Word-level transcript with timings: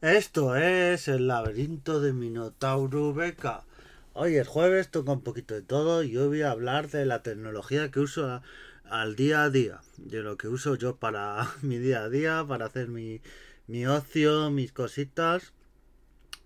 Esto 0.00 0.54
es 0.54 1.08
el 1.08 1.26
laberinto 1.26 2.00
de 2.00 2.12
Minotauro 2.12 3.12
Beca. 3.12 3.64
Hoy 4.12 4.36
es 4.36 4.46
jueves, 4.46 4.92
toca 4.92 5.10
un 5.10 5.22
poquito 5.22 5.54
de 5.54 5.62
todo 5.62 6.04
y 6.04 6.16
hoy 6.16 6.28
voy 6.28 6.42
a 6.42 6.52
hablar 6.52 6.88
de 6.88 7.04
la 7.04 7.24
tecnología 7.24 7.90
que 7.90 7.98
uso 7.98 8.40
al 8.84 9.16
día 9.16 9.42
a 9.42 9.50
día, 9.50 9.80
de 9.96 10.22
lo 10.22 10.36
que 10.36 10.46
uso 10.46 10.76
yo 10.76 10.94
para 10.94 11.48
mi 11.62 11.78
día 11.78 12.04
a 12.04 12.08
día, 12.08 12.44
para 12.46 12.66
hacer 12.66 12.86
mi, 12.86 13.20
mi 13.66 13.88
ocio, 13.88 14.52
mis 14.52 14.70
cositas. 14.70 15.52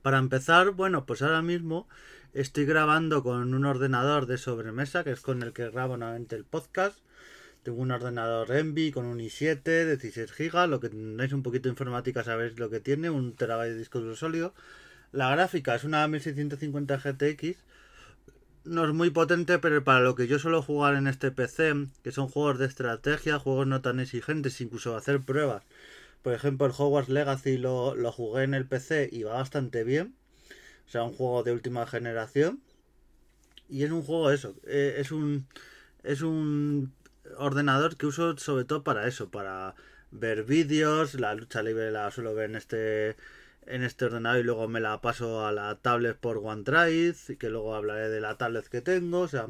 Para 0.00 0.16
empezar, 0.16 0.71
bueno, 0.71 1.04
pues 1.04 1.21
ahora 1.21 1.43
mismo 1.43 1.86
estoy 2.32 2.64
grabando 2.64 3.22
con 3.22 3.53
un 3.53 3.66
ordenador 3.66 4.25
de 4.25 4.39
sobremesa, 4.39 5.04
que 5.04 5.11
es 5.11 5.21
con 5.21 5.43
el 5.43 5.53
que 5.53 5.68
grabo 5.68 5.98
nuevamente 5.98 6.36
el 6.36 6.46
podcast. 6.46 7.01
Tengo 7.62 7.80
un 7.80 7.92
ordenador 7.92 8.50
Envy 8.50 8.90
con 8.90 9.06
un 9.06 9.20
i7 9.20 9.62
de 9.62 9.96
16 9.96 10.32
GB. 10.36 10.66
Lo 10.66 10.80
que 10.80 10.89
tenéis 10.89 11.32
un 11.32 11.44
poquito 11.44 11.64
de 11.64 11.71
informática 11.71 12.25
sabéis 12.25 12.58
lo 12.58 12.71
que 12.71 12.80
tiene, 12.80 13.08
un 13.08 13.36
terabyte 13.36 13.72
de 13.72 13.79
disco 13.79 14.00
duro 14.00 14.16
sólido. 14.16 14.52
La 15.12 15.30
gráfica 15.30 15.76
es 15.76 15.85
una 15.85 16.07
1650 16.08 16.96
GTX. 16.98 17.58
No 18.64 18.85
es 18.85 18.93
muy 18.93 19.11
potente, 19.11 19.58
pero 19.61 19.85
para 19.85 20.00
lo 20.00 20.16
que 20.16 20.26
yo 20.26 20.40
suelo 20.40 20.62
jugar 20.62 20.94
en 20.96 21.07
este 21.07 21.30
PC, 21.30 21.86
que 22.02 22.11
son 22.11 22.29
juegos 22.29 22.58
de 22.58 22.66
estrategia, 22.66 23.38
juegos 23.38 23.66
no 23.68 23.80
tan 23.80 24.00
exigentes, 24.00 24.60
incluso 24.60 24.96
hacer 24.96 25.21
pruebas. 25.21 25.63
Por 26.22 26.32
ejemplo, 26.35 26.66
el 26.66 26.72
Hogwarts 26.76 27.08
Legacy 27.10 27.58
lo, 27.58 27.94
lo 27.94 28.10
jugué 28.10 28.44
en 28.44 28.54
el 28.54 28.66
PC 28.66 29.08
y 29.13 29.22
va 29.22 29.35
bastante 29.35 29.85
bien. 29.85 30.14
O 30.86 30.90
sea, 30.90 31.04
un 31.04 31.13
juego 31.13 31.44
de 31.44 31.52
última 31.52 31.86
generación. 31.86 32.60
Y 33.69 33.84
es 33.84 33.91
un 33.92 34.02
juego 34.02 34.33
eso. 34.33 34.56
Eh, 34.66 34.97
es 34.98 35.12
un. 35.12 35.47
Es 36.02 36.22
un 36.22 36.92
ordenador 37.39 37.97
que 37.97 38.06
uso 38.06 38.36
sobre 38.39 38.64
todo 38.64 38.84
para 38.84 39.06
eso, 39.06 39.31
para 39.31 39.75
ver 40.11 40.45
vídeos, 40.45 41.14
la 41.14 41.34
lucha 41.34 41.62
libre 41.62 41.91
la 41.91 42.11
suelo 42.11 42.34
ver 42.34 42.50
en 42.50 42.56
este 42.56 43.16
en 43.66 43.84
este 43.84 44.06
ordenador 44.06 44.41
y 44.41 44.42
luego 44.44 44.69
me 44.69 44.80
la 44.80 45.00
paso 45.00 45.47
a 45.47 45.52
la 45.52 45.77
tablet 45.77 46.16
por 46.16 46.39
OneDrive 46.39 47.16
y 47.28 47.36
que 47.36 47.48
luego 47.48 47.74
hablaré 47.74 48.08
de 48.08 48.20
la 48.20 48.36
tablet 48.36 48.66
que 48.69 48.80
tengo, 48.80 49.20
o 49.20 49.28
sea, 49.28 49.48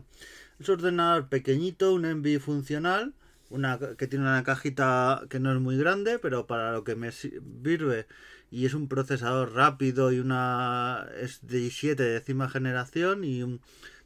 es 0.60 0.68
un 0.68 0.74
ordenador 0.76 1.28
pequeñito, 1.28 1.94
un 1.94 2.04
Envy 2.04 2.38
funcional, 2.38 3.14
una 3.50 3.78
que 3.96 4.06
tiene 4.06 4.26
una 4.26 4.44
cajita 4.44 5.22
que 5.30 5.40
no 5.40 5.52
es 5.52 5.60
muy 5.60 5.76
grande, 5.78 6.18
pero 6.18 6.46
para 6.46 6.72
lo 6.72 6.84
que 6.84 6.94
me 6.94 7.10
sirve 7.12 8.06
y 8.50 8.66
es 8.66 8.74
un 8.74 8.86
procesador 8.86 9.54
rápido 9.54 10.12
y 10.12 10.20
una 10.20 11.08
es 11.18 11.40
de 11.46 11.60
i7 11.60 11.96
de 11.96 12.10
décima 12.12 12.50
generación 12.50 13.24
y 13.24 13.42
un 13.42 13.60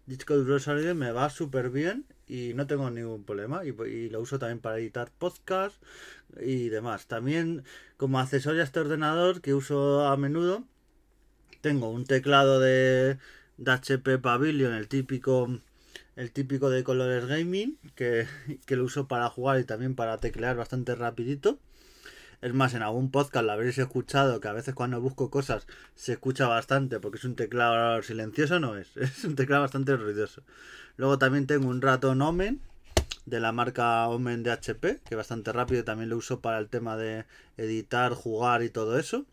disco 0.06 0.36
duro 0.36 0.58
sólido 0.58 0.94
me 0.94 1.12
va 1.12 1.30
súper 1.30 1.70
bien 1.70 2.06
y 2.28 2.52
no 2.54 2.66
tengo 2.66 2.90
ningún 2.90 3.24
problema 3.24 3.62
y, 3.64 4.08
lo 4.10 4.20
uso 4.20 4.38
también 4.38 4.60
para 4.60 4.78
editar 4.78 5.10
podcast 5.18 5.82
y 6.40 6.68
demás. 6.68 7.06
También 7.06 7.64
como 7.96 8.18
accesorio 8.18 8.62
a 8.62 8.64
este 8.64 8.80
ordenador 8.80 9.40
que 9.40 9.54
uso 9.54 10.06
a 10.06 10.16
menudo 10.16 10.64
tengo 11.60 11.90
un 11.90 12.04
teclado 12.04 12.60
de, 12.60 13.18
de 13.56 13.72
HP 13.72 14.18
Pavilion, 14.18 14.74
el 14.74 14.88
típico 14.88 15.60
el 16.16 16.32
típico 16.32 16.70
de 16.70 16.82
colores 16.82 17.26
gaming 17.26 17.78
que, 17.94 18.26
que 18.66 18.76
lo 18.76 18.84
uso 18.84 19.06
para 19.06 19.28
jugar 19.28 19.60
y 19.60 19.64
también 19.64 19.94
para 19.94 20.18
teclear 20.18 20.56
bastante 20.56 20.94
rapidito. 20.94 21.58
Es 22.42 22.52
más, 22.52 22.74
en 22.74 22.82
algún 22.82 23.10
podcast 23.10 23.46
lo 23.46 23.52
habréis 23.52 23.78
escuchado, 23.78 24.40
que 24.40 24.48
a 24.48 24.52
veces 24.52 24.74
cuando 24.74 25.00
busco 25.00 25.30
cosas 25.30 25.66
se 25.94 26.12
escucha 26.12 26.46
bastante, 26.46 27.00
porque 27.00 27.18
es 27.18 27.24
un 27.24 27.34
teclado 27.34 28.02
silencioso, 28.02 28.60
no 28.60 28.76
es, 28.76 28.96
es 28.96 29.24
un 29.24 29.36
teclado 29.36 29.62
bastante 29.62 29.96
ruidoso. 29.96 30.42
Luego 30.96 31.18
también 31.18 31.46
tengo 31.46 31.68
un 31.68 31.82
ratón 31.82 32.22
Omen, 32.22 32.60
de 33.26 33.40
la 33.40 33.52
marca 33.52 34.08
Omen 34.08 34.42
de 34.42 34.52
HP, 34.52 35.00
que 35.04 35.14
es 35.14 35.16
bastante 35.16 35.52
rápido, 35.52 35.84
también 35.84 36.10
lo 36.10 36.16
uso 36.16 36.40
para 36.40 36.58
el 36.58 36.68
tema 36.68 36.96
de 36.96 37.26
editar, 37.56 38.12
jugar 38.12 38.62
y 38.62 38.70
todo 38.70 38.98
eso. 38.98 39.26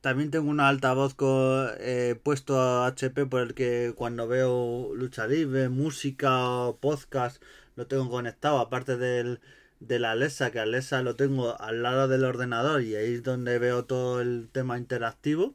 También 0.00 0.30
tengo 0.30 0.48
un 0.50 0.60
altavoz 0.60 1.14
con, 1.14 1.68
eh, 1.78 2.18
puesto 2.22 2.60
a 2.60 2.86
HP 2.86 3.26
por 3.26 3.42
el 3.42 3.54
que 3.54 3.92
cuando 3.96 4.28
veo 4.28 4.94
lucha 4.94 5.26
libre, 5.26 5.68
música 5.68 6.44
o 6.48 6.76
podcast 6.76 7.42
lo 7.76 7.86
tengo 7.86 8.08
conectado, 8.08 8.58
aparte 8.58 8.96
del, 8.96 9.40
de 9.80 9.98
la 9.98 10.12
Alexa, 10.12 10.50
que 10.50 10.60
Alexa 10.60 11.02
lo 11.02 11.16
tengo 11.16 11.60
al 11.60 11.82
lado 11.82 12.08
del 12.08 12.24
ordenador 12.24 12.82
y 12.82 12.96
ahí 12.96 13.14
es 13.14 13.22
donde 13.22 13.58
veo 13.58 13.84
todo 13.84 14.20
el 14.20 14.48
tema 14.50 14.78
interactivo. 14.78 15.54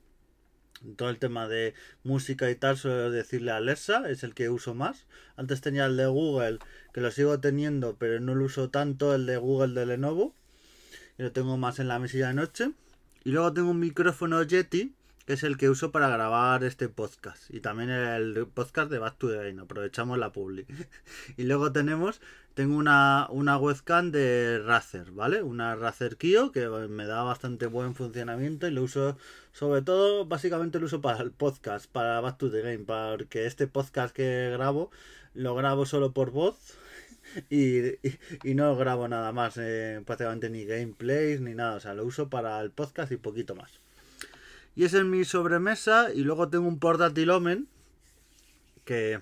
Todo 0.96 1.12
el 1.12 1.20
tema 1.20 1.48
de 1.48 1.76
música 2.04 2.50
y 2.50 2.56
tal, 2.56 2.76
suelo 2.76 3.12
decirle 3.12 3.52
a 3.52 3.58
Alexa, 3.58 4.09
es 4.09 4.24
el 4.24 4.34
que 4.34 4.50
uso 4.50 4.74
más. 4.74 5.06
Antes 5.36 5.62
tenía 5.62 5.86
el 5.86 5.96
de 5.96 6.08
Google, 6.08 6.58
que 6.92 7.02
lo 7.02 7.12
sigo 7.12 7.40
teniendo, 7.40 7.98
pero 8.00 8.20
no 8.20 8.34
lo 8.34 8.46
uso 8.46 8.72
tanto, 8.72 9.14
el 9.14 9.28
de 9.28 9.38
Google 9.38 9.80
de 9.80 9.86
Lenovo. 9.86 10.34
Y 11.20 11.24
lo 11.24 11.32
tengo 11.32 11.56
más 11.58 11.78
en 11.78 11.88
la 11.88 12.00
mesilla 12.00 12.30
de 12.30 12.34
noche. 12.34 12.72
Y 13.24 13.30
luego 13.30 13.53
tengo 13.53 13.70
un 13.70 13.80
micrófono 13.80 14.42
Yeti, 14.42 14.96
que 15.26 15.34
es 15.34 15.44
el 15.44 15.58
que 15.58 15.70
uso 15.70 15.92
para 15.92 16.09
grabar 16.09 16.64
este 16.64 16.90
podcast. 16.90 17.50
Y 17.54 17.59
también 17.59 17.90
el 17.90 18.48
podcast 18.48 18.90
de 18.92 19.00
Back 19.00 19.18
to 19.18 19.30
the 19.30 19.38
Game. 19.38 19.62
Aprovechamos 19.62 20.18
la 20.18 20.32
public. 20.32 20.68
y 21.38 21.44
luego 21.44 21.72
tenemos, 21.72 22.22
tengo 22.54 22.76
una, 22.76 23.28
una 23.30 23.58
webcam 23.58 24.12
de 24.12 24.59
Razer, 24.66 25.12
¿vale? 25.12 25.44
Una 25.44 25.76
Razer 25.76 26.18
Kio 26.18 26.52
que 26.52 26.68
me 26.68 27.06
da 27.06 27.24
bastante 27.24 27.68
buen 27.68 27.96
funcionamiento 27.96 28.68
y 28.68 28.72
lo 28.72 28.84
uso 28.84 29.18
sobre 29.54 29.82
todo, 29.82 30.26
básicamente 30.26 30.80
lo 30.80 30.86
uso 30.86 31.02
para 31.02 31.22
el 31.22 31.32
podcast, 31.32 31.92
para 31.92 32.20
Back 32.22 32.38
to 32.38 32.52
the 32.52 32.62
Game. 32.62 32.86
Porque 32.86 33.46
este 33.46 33.68
podcast 33.68 34.16
que 34.16 34.50
grabo, 34.52 34.92
lo 35.34 35.56
grabo 35.56 35.86
solo 35.86 36.14
por 36.14 36.32
voz. 36.32 36.78
Y, 37.50 37.98
y, 38.44 38.56
no 38.56 38.76
grabo 38.76 39.08
nada 39.08 39.32
más, 39.32 39.56
eh, 39.58 40.02
prácticamente 40.06 40.50
ni 40.50 40.66
gameplays 40.66 41.40
ni 41.40 41.53
nada, 41.53 41.76
o 41.76 41.80
sea, 41.80 41.94
lo 41.94 42.03
uso 42.03 42.30
para 42.30 42.59
el 42.62 42.72
podcast 42.72 43.12
y 43.12 43.18
poquito 43.18 43.56
más. 43.56 43.81
Y 44.76 44.86
es 44.86 44.94
en 44.94 45.09
mi 45.09 45.26
sobremesa. 45.26 46.14
Y 46.14 46.22
luego 46.22 46.50
tengo 46.50 46.68
un 46.68 46.80
portátil 46.80 47.30
Omen. 47.30 47.68
Que, 48.86 49.22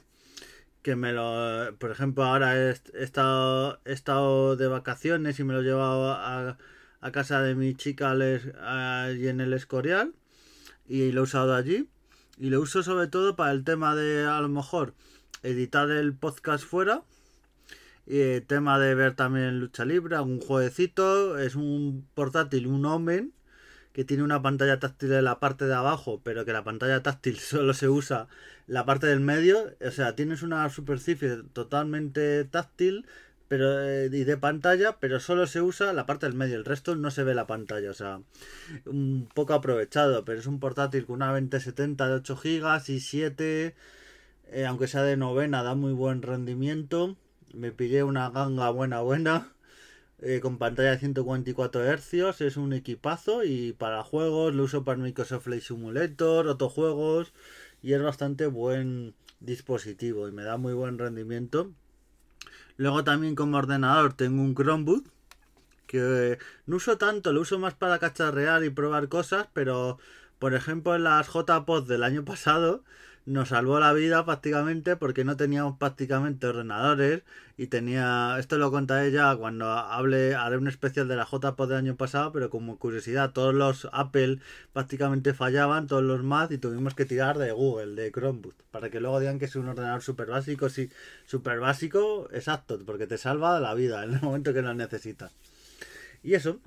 que 0.82 0.96
me 0.96 1.12
lo. 1.14 1.76
Por 1.78 1.92
ejemplo, 1.92 2.24
ahora 2.24 2.58
he, 2.58 2.76
estado, 2.94 3.80
he 3.86 3.94
estado 3.94 4.56
de 4.56 4.68
vacaciones 4.68 5.40
y 5.40 5.44
me 5.44 5.54
lo 5.54 5.62
he 5.62 5.64
llevado 5.64 6.12
a, 6.12 6.58
a 7.02 7.12
casa 7.12 7.42
de 7.42 7.56
mi 7.56 7.76
chica 7.76 8.12
allí 8.12 9.28
en 9.28 9.42
el 9.42 9.54
Escorial. 9.54 10.14
Y 10.88 11.12
lo 11.12 11.22
he 11.22 11.24
usado 11.24 11.56
allí. 11.56 11.90
Y 12.38 12.50
lo 12.50 12.62
uso 12.62 12.84
sobre 12.84 13.08
todo 13.08 13.36
para 13.36 13.52
el 13.52 13.64
tema 13.64 13.96
de, 13.96 14.26
a 14.26 14.40
lo 14.40 14.48
mejor, 14.48 14.94
editar 15.44 15.90
el 15.92 16.14
podcast 16.14 16.64
fuera. 16.64 17.04
Y 18.08 18.20
el 18.20 18.46
tema 18.46 18.80
de 18.80 18.96
ver 18.96 19.14
también 19.14 19.60
lucha 19.60 19.86
libre, 19.86 20.16
algún 20.16 20.40
jueguecito. 20.40 21.38
Es 21.38 21.56
un 21.56 22.08
portátil, 22.16 22.68
un 22.68 22.86
Omen 22.86 23.34
que 24.00 24.06
tiene 24.06 24.24
una 24.24 24.42
pantalla 24.42 24.80
táctil 24.80 25.12
en 25.12 25.26
la 25.26 25.42
parte 25.42 25.66
de 25.66 25.74
abajo, 25.74 26.22
pero 26.24 26.46
que 26.46 26.54
la 26.54 26.64
pantalla 26.64 27.04
táctil 27.04 27.38
solo 27.40 27.74
se 27.74 27.90
usa 27.90 28.30
la 28.66 28.86
parte 28.86 29.08
del 29.08 29.20
medio, 29.20 29.76
o 29.86 29.92
sea, 29.92 30.16
tienes 30.16 30.42
una 30.42 30.70
superficie 30.70 31.44
totalmente 31.52 32.46
táctil 32.46 33.06
pero 33.50 33.84
eh, 33.84 34.06
y 34.06 34.24
de 34.24 34.38
pantalla, 34.38 35.00
pero 35.02 35.20
solo 35.20 35.48
se 35.48 35.62
usa 35.62 35.92
la 35.92 36.06
parte 36.06 36.28
del 36.28 36.36
medio, 36.36 36.56
el 36.56 36.64
resto 36.64 36.96
no 36.96 37.12
se 37.12 37.26
ve 37.26 37.34
la 37.36 37.46
pantalla, 37.46 37.92
o 37.92 37.94
sea, 37.94 38.22
un 38.86 39.28
poco 39.34 39.54
aprovechado, 39.54 40.24
pero 40.24 40.40
es 40.40 40.48
un 40.48 40.62
portátil 40.62 41.06
con 41.06 41.16
una 41.16 41.34
2070 41.34 42.08
de 42.08 42.14
8 42.14 42.40
GB 42.42 42.82
y 42.88 43.00
7, 43.02 43.76
eh, 44.52 44.66
aunque 44.66 44.88
sea 44.88 45.04
de 45.04 45.18
novena, 45.18 45.62
da 45.62 45.76
muy 45.76 45.92
buen 45.92 46.22
rendimiento. 46.22 47.18
Me 47.54 47.74
pillé 47.74 48.04
una 48.04 48.30
ganga 48.30 48.70
buena 48.70 49.02
buena 49.02 49.52
eh, 50.22 50.40
con 50.42 50.58
pantalla 50.58 50.92
de 50.92 51.00
144 51.00 51.82
Hz, 51.98 52.42
es 52.42 52.58
un 52.58 52.74
equipazo 52.74 53.44
y 53.44 53.74
para 53.74 54.04
juegos 54.04 54.54
lo 54.54 54.64
uso 54.64 54.84
para 54.84 54.98
Microsoft 54.98 55.46
Flight 55.46 55.64
Simulator, 55.64 56.48
otros 56.48 56.74
juegos 56.74 57.34
y 57.82 57.94
es 57.94 58.02
bastante 58.02 58.48
buen 58.48 59.16
dispositivo 59.40 60.28
y 60.28 60.32
me 60.32 60.44
da 60.44 60.58
muy 60.58 60.74
buen 60.74 60.98
rendimiento. 60.98 61.72
Luego 62.76 63.04
también 63.04 63.36
como 63.36 63.58
ordenador 63.58 64.14
tengo 64.14 64.42
un 64.42 64.56
Chromebook 64.56 65.06
que 65.88 66.38
no 66.66 66.76
uso 66.76 66.98
tanto, 66.98 67.34
lo 67.34 67.42
uso 67.42 67.58
más 67.58 67.74
para 67.74 68.00
cacharrear 68.00 68.64
y 68.64 68.70
probar 68.70 69.10
cosas, 69.10 69.48
pero 69.54 70.00
por 70.38 70.54
ejemplo 70.54 70.96
en 70.96 71.04
las 71.06 71.28
JPOD 71.28 71.88
del 71.88 72.04
año 72.04 72.26
pasado 72.26 72.84
nos 73.30 73.50
salvó 73.50 73.80
la 73.80 73.94
vida 73.94 74.26
prácticamente 74.26 74.96
porque 74.96 75.24
no 75.24 75.38
teníamos 75.38 75.78
prácticamente 75.78 76.48
ordenadores 76.48 77.22
y 77.58 77.68
tenía 77.68 78.38
esto 78.40 78.58
lo 78.58 78.72
contaré 78.72 79.12
ya 79.12 79.36
cuando 79.36 79.70
hable 79.70 80.34
haré 80.34 80.58
un 80.58 80.68
especial 80.68 81.08
de 81.08 81.16
la 81.16 81.26
JPOD 81.26 81.70
del 81.70 81.78
año 81.78 81.96
pasado 81.96 82.32
pero 82.32 82.50
como 82.50 82.80
curiosidad 82.80 83.32
todos 83.32 83.54
los 83.54 83.88
Apple 83.92 84.40
prácticamente 84.74 85.36
fallaban 85.36 85.86
todos 85.86 86.02
los 86.02 86.24
Mac 86.24 86.50
y 86.52 86.58
tuvimos 86.58 86.96
que 86.96 87.06
tirar 87.06 87.38
de 87.38 87.52
Google 87.52 88.02
de 88.02 88.12
Chromebook 88.12 88.56
para 88.72 88.90
que 88.90 89.00
luego 89.00 89.20
digan 89.20 89.38
que 89.38 89.46
es 89.46 89.56
un 89.56 89.68
ordenador 89.68 90.02
súper 90.02 90.28
básico 90.28 90.68
sí 90.70 90.90
súper 91.28 91.60
básico 91.60 92.30
exacto 92.32 92.80
porque 92.84 93.06
te 93.06 93.20
salva 93.20 93.60
la 93.60 93.76
vida 93.76 94.04
en 94.04 94.16
el 94.16 94.22
momento 94.22 94.54
que 94.54 94.64
lo 94.64 94.74
necesitas. 94.74 95.32
Y 96.24 96.34
eso. 96.34 96.60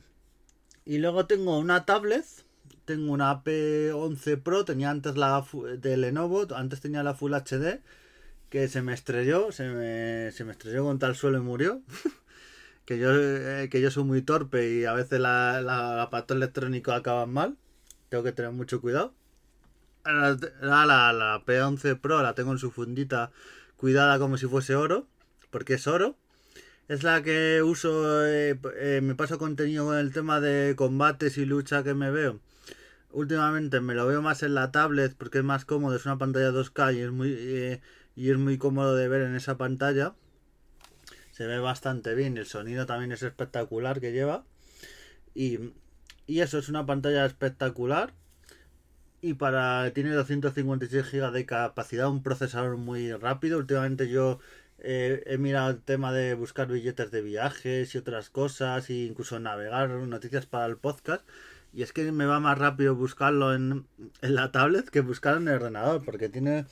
Y 0.85 0.99
luego 0.99 1.26
tengo 1.26 1.58
una 1.58 1.85
tablet 1.85 2.25
tengo 2.84 3.12
una 3.12 3.43
P11 3.44 4.43
Pro, 4.43 4.64
tenía 4.64 4.90
antes 4.90 5.17
la 5.17 5.44
de 5.79 5.96
Lenovo, 5.96 6.46
antes 6.55 6.81
tenía 6.81 7.02
la 7.02 7.14
Full 7.14 7.34
HD, 7.34 7.81
que 8.50 8.69
se 8.69 8.82
me 8.82 8.93
estrelló, 8.94 9.52
se 9.52 9.69
me, 9.69 10.32
se 10.32 10.44
me 10.44 10.52
estrelló 10.52 10.84
contra 10.84 11.08
el 11.08 11.14
suelo 11.17 11.38
y 11.38 11.43
murió. 11.43 11.82
que, 12.84 12.99
yo, 12.99 13.11
eh, 13.14 13.69
que 13.70 13.81
yo 13.81 13.90
soy 13.90 14.05
muy 14.05 14.23
torpe 14.23 14.70
y 14.70 14.84
a 14.84 14.93
veces 14.93 15.20
la, 15.20 15.61
la 15.62 16.02
aparato 16.02 16.34
electrónico 16.34 16.93
acaban 16.93 17.32
mal. 17.32 17.56
tengo 18.08 18.25
que 18.25 18.32
tener 18.32 18.52
mucho 18.52 18.81
cuidado. 18.81 19.14
La, 20.05 20.37
la, 20.87 21.12
la 21.12 21.43
P11 21.46 22.00
Pro 22.00 22.23
la 22.23 22.34
tengo 22.34 22.52
en 22.52 22.58
su 22.58 22.70
fundita 22.70 23.31
cuidada 23.76 24.19
como 24.19 24.37
si 24.37 24.46
fuese 24.46 24.75
oro, 24.75 25.06
porque 25.50 25.75
es 25.75 25.87
oro. 25.87 26.17
Es 26.88 27.05
la 27.05 27.23
que 27.23 27.62
uso, 27.62 28.26
eh, 28.26 28.58
eh, 28.76 29.00
me 29.02 29.14
paso 29.14 29.38
contenido 29.38 29.87
con 29.87 29.96
el 29.99 30.12
tema 30.12 30.40
de 30.40 30.75
combates 30.76 31.38
y 31.38 31.46
lucha 31.46 31.82
que 31.82 31.94
me 31.94 32.11
veo. 32.11 32.40
Últimamente 33.12 33.81
me 33.81 33.94
lo 33.94 34.06
veo 34.06 34.23
más 34.23 34.43
en 34.43 34.55
la 34.55 34.73
tablet 34.73 35.14
porque 35.17 35.38
es 35.38 35.44
más 35.44 35.64
cómodo, 35.64 35.97
es 35.97 36.06
una 36.06 36.19
pantalla 36.19 36.50
2K 36.50 36.94
y 36.97 37.00
es 37.00 37.11
muy, 37.11 37.35
eh, 37.37 37.81
y 38.17 38.31
es 38.31 38.38
muy 38.38 38.59
cómodo 38.59 38.94
de 38.97 39.09
ver 39.09 39.23
en 39.23 39.35
esa 39.35 39.56
pantalla. 39.59 40.14
Se 41.32 41.47
ve 41.47 41.59
bastante 41.59 42.14
bien, 42.14 42.37
el 42.37 42.47
sonido 42.47 42.87
también 42.87 43.12
es 43.12 43.23
espectacular 43.23 44.00
que 44.00 44.12
lleva. 44.12 44.44
Y, 45.35 45.73
y 46.26 46.41
eso 46.41 46.59
es 46.59 46.69
una 46.69 46.87
pantalla 46.87 47.25
espectacular. 47.26 48.14
Y 49.20 49.35
para 49.35 49.91
tiene 49.93 50.11
256 50.12 51.11
GB 51.12 51.31
de 51.32 51.47
capacidad, 51.47 52.08
un 52.08 52.23
procesador 52.23 52.76
muy 52.76 53.12
rápido. 53.12 53.58
Últimamente 53.58 54.08
yo 54.08 54.41
eh, 54.79 55.23
he 55.26 55.38
mirado 55.38 55.70
el 55.70 55.81
tema 55.81 56.12
de 56.12 56.35
buscar 56.35 56.67
billetes 56.67 57.11
de 57.12 57.23
viajes 57.23 57.94
y 57.94 57.99
otras 57.99 58.31
cosas, 58.31 58.91
e 58.91 58.94
incluso 58.94 59.38
navegar 59.38 59.91
noticias 59.91 60.47
para 60.47 60.67
el 60.67 60.76
podcast. 60.76 61.25
Y 61.74 61.82
es 61.82 61.92
que 61.92 62.12
me 62.12 62.26
va 62.26 62.38
más 62.40 62.58
rápido 62.58 62.94
buscarlo 62.94 63.54
en, 63.54 63.86
en 64.20 64.34
la 64.34 64.52
tablet 64.52 64.90
que 64.90 65.00
buscarlo 65.00 65.40
en 65.40 65.48
el 65.48 65.54
ordenador, 65.54 66.04
porque 66.04 66.28
tiene 66.28 66.66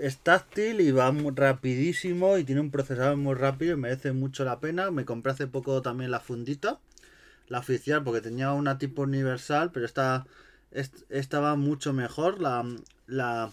es 0.00 0.18
táctil 0.18 0.80
y 0.80 0.92
va 0.92 1.10
muy 1.12 1.32
rapidísimo 1.34 2.38
y 2.38 2.44
tiene 2.44 2.60
un 2.60 2.70
procesador 2.70 3.16
muy 3.16 3.34
rápido 3.34 3.74
y 3.74 3.76
merece 3.76 4.12
mucho 4.12 4.44
la 4.44 4.60
pena. 4.60 4.90
Me 4.90 5.04
compré 5.04 5.32
hace 5.32 5.46
poco 5.46 5.82
también 5.82 6.10
la 6.10 6.20
fundita, 6.20 6.78
la 7.48 7.58
oficial, 7.58 8.04
porque 8.04 8.20
tenía 8.20 8.52
una 8.52 8.78
tipo 8.78 9.02
universal, 9.02 9.70
pero 9.72 9.86
esta, 9.86 10.26
esta 10.70 11.40
va 11.40 11.56
mucho 11.56 11.92
mejor, 11.92 12.40
la, 12.40 12.64
la, 13.06 13.50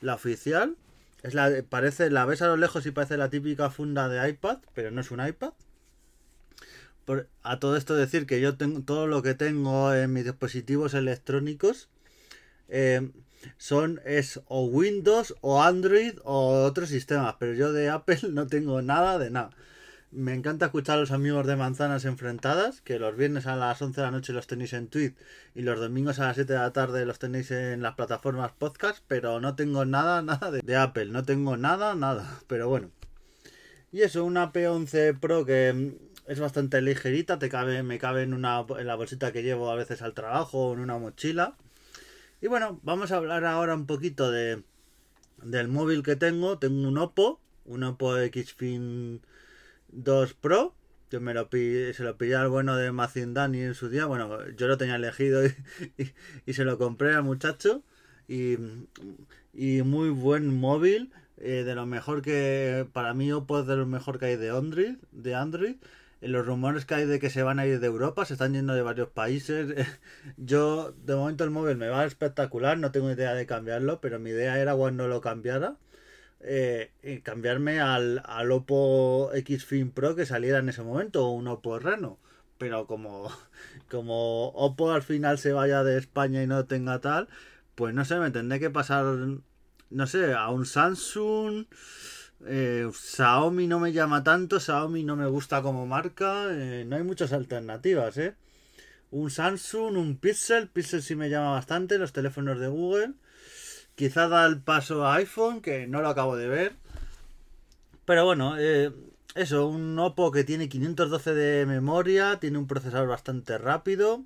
la 0.00 0.14
oficial. 0.14 0.76
Es 1.22 1.34
la, 1.34 1.50
parece, 1.68 2.10
la 2.10 2.26
ves 2.26 2.42
a 2.42 2.48
lo 2.48 2.56
lejos 2.56 2.84
y 2.86 2.90
parece 2.90 3.16
la 3.16 3.30
típica 3.30 3.70
funda 3.70 4.08
de 4.08 4.28
iPad, 4.28 4.58
pero 4.74 4.90
no 4.90 5.00
es 5.00 5.10
un 5.10 5.26
iPad. 5.26 5.52
Por, 7.04 7.28
a 7.42 7.58
todo 7.58 7.76
esto 7.76 7.94
decir 7.94 8.26
que 8.26 8.40
yo 8.40 8.56
tengo 8.56 8.82
todo 8.82 9.06
lo 9.06 9.22
que 9.22 9.34
tengo 9.34 9.92
en 9.94 10.12
mis 10.12 10.24
dispositivos 10.24 10.94
electrónicos 10.94 11.88
eh, 12.68 13.10
son 13.58 14.00
es 14.04 14.40
o 14.46 14.64
Windows 14.64 15.34
o 15.40 15.62
Android 15.62 16.14
o 16.24 16.64
otros 16.64 16.88
sistemas, 16.88 17.36
pero 17.38 17.54
yo 17.54 17.72
de 17.72 17.90
Apple 17.90 18.18
no 18.30 18.46
tengo 18.46 18.82
nada 18.82 19.18
de 19.18 19.30
nada. 19.30 19.50
Me 20.10 20.32
encanta 20.32 20.66
escuchar 20.66 20.98
a 20.98 21.00
los 21.00 21.10
amigos 21.10 21.44
de 21.44 21.56
Manzanas 21.56 22.04
Enfrentadas, 22.04 22.80
que 22.82 23.00
los 23.00 23.16
viernes 23.16 23.48
a 23.48 23.56
las 23.56 23.82
11 23.82 24.00
de 24.00 24.06
la 24.06 24.12
noche 24.12 24.32
los 24.32 24.46
tenéis 24.46 24.72
en 24.72 24.86
Twitch 24.86 25.16
y 25.56 25.62
los 25.62 25.80
domingos 25.80 26.20
a 26.20 26.26
las 26.26 26.36
7 26.36 26.52
de 26.52 26.58
la 26.60 26.72
tarde 26.72 27.04
los 27.04 27.18
tenéis 27.18 27.50
en 27.50 27.82
las 27.82 27.96
plataformas 27.96 28.52
podcast, 28.52 29.02
pero 29.08 29.40
no 29.40 29.56
tengo 29.56 29.84
nada, 29.84 30.22
nada 30.22 30.52
de, 30.52 30.76
Apple, 30.76 31.06
no 31.06 31.24
tengo 31.24 31.56
nada, 31.56 31.96
nada, 31.96 32.40
pero 32.46 32.68
bueno. 32.68 32.90
Y 33.90 34.02
eso, 34.02 34.24
una 34.24 34.52
P11 34.52 35.18
Pro 35.18 35.44
que 35.44 35.96
es 36.26 36.40
bastante 36.40 36.80
ligerita, 36.80 37.38
te 37.38 37.48
cabe, 37.48 37.82
me 37.82 37.98
cabe 37.98 38.22
en, 38.22 38.34
una, 38.34 38.64
en 38.78 38.86
la 38.86 38.94
bolsita 38.94 39.32
que 39.32 39.42
llevo 39.42 39.70
a 39.70 39.74
veces 39.74 40.02
al 40.02 40.14
trabajo 40.14 40.68
o 40.68 40.74
en 40.74 40.80
una 40.80 40.98
mochila. 40.98 41.56
Y 42.40 42.46
bueno, 42.46 42.80
vamos 42.82 43.12
a 43.12 43.16
hablar 43.16 43.44
ahora 43.44 43.74
un 43.74 43.86
poquito 43.86 44.30
de 44.30 44.62
del 45.42 45.68
móvil 45.68 46.02
que 46.02 46.16
tengo. 46.16 46.58
Tengo 46.58 46.88
un 46.88 46.98
Oppo, 46.98 47.40
un 47.64 47.84
Oppo 47.84 48.14
Xfin 48.16 49.20
2 49.88 50.34
Pro. 50.34 50.74
Yo 51.10 51.20
me 51.20 51.34
lo 51.34 51.48
se 51.50 52.02
lo 52.02 52.16
pillé 52.16 52.36
al 52.36 52.48
bueno 52.48 52.76
de 52.76 52.90
Macindani 52.90 53.60
en 53.60 53.74
su 53.74 53.88
día. 53.88 54.06
Bueno, 54.06 54.48
yo 54.50 54.66
lo 54.66 54.78
tenía 54.78 54.96
elegido 54.96 55.42
y, 56.46 56.52
se 56.52 56.64
lo 56.64 56.78
compré 56.78 57.14
al 57.14 57.22
muchacho. 57.22 57.82
Y, 58.28 58.56
y 59.52 59.82
muy 59.82 60.10
buen 60.10 60.54
móvil. 60.58 61.12
Eh, 61.36 61.64
de 61.64 61.74
lo 61.74 61.84
mejor 61.84 62.22
que 62.22 62.86
para 62.92 63.12
mí 63.12 63.32
Oppo 63.32 63.60
es 63.60 63.66
de 63.66 63.76
lo 63.76 63.86
mejor 63.86 64.18
que 64.18 64.26
hay 64.26 64.36
de 64.36 64.50
Android. 64.50 64.96
De 65.12 65.34
Android 65.34 65.76
los 66.26 66.46
rumores 66.46 66.84
que 66.84 66.94
hay 66.94 67.06
de 67.06 67.18
que 67.18 67.30
se 67.30 67.42
van 67.42 67.58
a 67.58 67.66
ir 67.66 67.80
de 67.80 67.86
Europa, 67.86 68.24
se 68.24 68.34
están 68.34 68.52
yendo 68.52 68.74
de 68.74 68.82
varios 68.82 69.08
países. 69.08 69.74
Yo, 70.36 70.92
de 70.92 71.14
momento 71.14 71.44
el 71.44 71.50
móvil 71.50 71.76
me 71.76 71.88
va 71.88 72.04
espectacular, 72.04 72.78
no 72.78 72.92
tengo 72.92 73.10
idea 73.10 73.34
de 73.34 73.46
cambiarlo, 73.46 74.00
pero 74.00 74.18
mi 74.18 74.30
idea 74.30 74.58
era 74.60 74.74
cuando 74.74 75.08
lo 75.08 75.20
cambiara, 75.20 75.76
eh, 76.40 76.90
cambiarme 77.22 77.80
al, 77.80 78.22
al 78.24 78.52
Oppo 78.52 79.30
Xfin 79.34 79.90
Pro 79.90 80.14
que 80.16 80.26
saliera 80.26 80.58
en 80.58 80.68
ese 80.68 80.82
momento, 80.82 81.26
o 81.26 81.32
un 81.32 81.48
Oppo 81.48 81.78
Reno. 81.78 82.18
Pero 82.58 82.86
como, 82.86 83.30
como 83.90 84.48
Oppo 84.48 84.92
al 84.92 85.02
final 85.02 85.38
se 85.38 85.52
vaya 85.52 85.84
de 85.84 85.98
España 85.98 86.42
y 86.42 86.46
no 86.46 86.66
tenga 86.66 87.00
tal, 87.00 87.28
pues 87.74 87.94
no 87.94 88.04
sé, 88.04 88.16
me 88.16 88.30
tendré 88.30 88.60
que 88.60 88.70
pasar, 88.70 89.04
no 89.90 90.06
sé, 90.06 90.34
a 90.34 90.50
un 90.50 90.66
Samsung 90.66 91.66
eh, 92.46 92.90
Xiaomi 92.92 93.66
no 93.66 93.80
me 93.80 93.92
llama 93.92 94.22
tanto, 94.22 94.60
Xiaomi 94.60 95.04
no 95.04 95.16
me 95.16 95.26
gusta 95.26 95.62
como 95.62 95.86
marca, 95.86 96.46
eh, 96.50 96.84
no 96.86 96.96
hay 96.96 97.02
muchas 97.02 97.32
alternativas, 97.32 98.16
¿eh? 98.18 98.34
Un 99.10 99.30
Samsung, 99.30 99.96
un 99.96 100.16
Pixel, 100.16 100.68
Pixel 100.68 101.02
sí 101.02 101.14
me 101.14 101.30
llama 101.30 101.52
bastante, 101.52 101.98
los 101.98 102.12
teléfonos 102.12 102.58
de 102.58 102.68
Google. 102.68 103.12
Quizá 103.94 104.28
da 104.28 104.44
el 104.46 104.60
paso 104.60 105.06
a 105.06 105.14
iPhone, 105.14 105.60
que 105.62 105.86
no 105.86 106.02
lo 106.02 106.08
acabo 106.08 106.36
de 106.36 106.48
ver. 106.48 106.72
Pero 108.04 108.24
bueno, 108.24 108.56
eh, 108.58 108.92
eso, 109.34 109.66
un 109.68 109.98
Oppo 109.98 110.30
que 110.32 110.44
tiene 110.44 110.68
512 110.68 111.34
de 111.34 111.66
memoria, 111.66 112.38
tiene 112.40 112.58
un 112.58 112.66
procesador 112.66 113.08
bastante 113.08 113.56
rápido, 113.58 114.24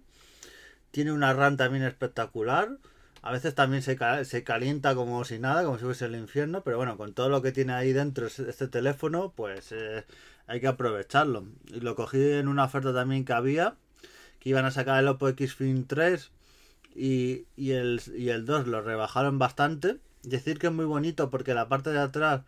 tiene 0.90 1.12
una 1.12 1.32
RAM 1.32 1.56
también 1.56 1.84
espectacular. 1.84 2.78
A 3.22 3.32
veces 3.32 3.54
también 3.54 3.82
se, 3.82 3.96
se 4.24 4.44
calienta 4.44 4.94
como 4.94 5.24
si 5.24 5.38
nada, 5.38 5.64
como 5.64 5.78
si 5.78 5.84
fuese 5.84 6.06
el 6.06 6.14
infierno, 6.14 6.62
pero 6.62 6.76
bueno, 6.76 6.96
con 6.96 7.14
todo 7.14 7.28
lo 7.28 7.42
que 7.42 7.52
tiene 7.52 7.72
ahí 7.72 7.92
dentro 7.92 8.26
este 8.26 8.68
teléfono, 8.68 9.32
pues 9.34 9.72
eh, 9.72 10.04
hay 10.46 10.60
que 10.60 10.68
aprovecharlo. 10.68 11.44
Y 11.66 11.80
lo 11.80 11.94
cogí 11.96 12.32
en 12.32 12.48
una 12.48 12.64
oferta 12.64 12.94
también 12.94 13.24
que 13.24 13.32
había, 13.32 13.76
que 14.40 14.50
iban 14.50 14.64
a 14.64 14.70
sacar 14.70 15.00
el 15.00 15.08
Oppo 15.08 15.28
Xfin 15.28 15.86
3 15.86 16.30
y, 16.94 17.46
y, 17.56 17.72
el, 17.72 18.00
y 18.16 18.30
el 18.30 18.46
2 18.46 18.66
lo 18.68 18.82
rebajaron 18.82 19.38
bastante. 19.38 19.98
Decir 20.22 20.58
que 20.58 20.68
es 20.68 20.72
muy 20.72 20.84
bonito 20.84 21.30
porque 21.30 21.54
la 21.54 21.68
parte 21.68 21.90
de 21.90 22.00
atrás 22.00 22.42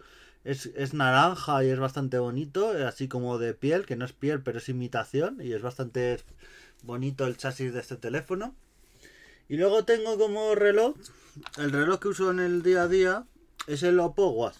es, 0.44 0.66
es, 0.76 0.94
naranja 0.94 1.64
y 1.64 1.68
es 1.68 1.78
bastante 1.78 2.18
bonito, 2.18 2.70
así 2.86 3.08
como 3.08 3.38
de 3.38 3.54
piel, 3.54 3.86
que 3.86 3.96
no 3.96 4.04
es 4.04 4.12
piel, 4.12 4.42
pero 4.42 4.58
es 4.58 4.68
imitación 4.68 5.38
y 5.40 5.52
es 5.52 5.62
bastante 5.62 6.18
bonito 6.82 7.26
el 7.26 7.36
chasis 7.36 7.72
de 7.72 7.80
este 7.80 7.96
teléfono. 7.96 8.54
Y 9.50 9.56
luego 9.56 9.84
tengo 9.84 10.16
como 10.16 10.54
reloj, 10.54 10.94
el 11.58 11.72
reloj 11.72 11.98
que 11.98 12.06
uso 12.06 12.30
en 12.30 12.38
el 12.38 12.62
día 12.62 12.84
a 12.84 12.88
día 12.88 13.24
es 13.66 13.82
el 13.82 13.98
Oppo 13.98 14.28
Watch. 14.28 14.54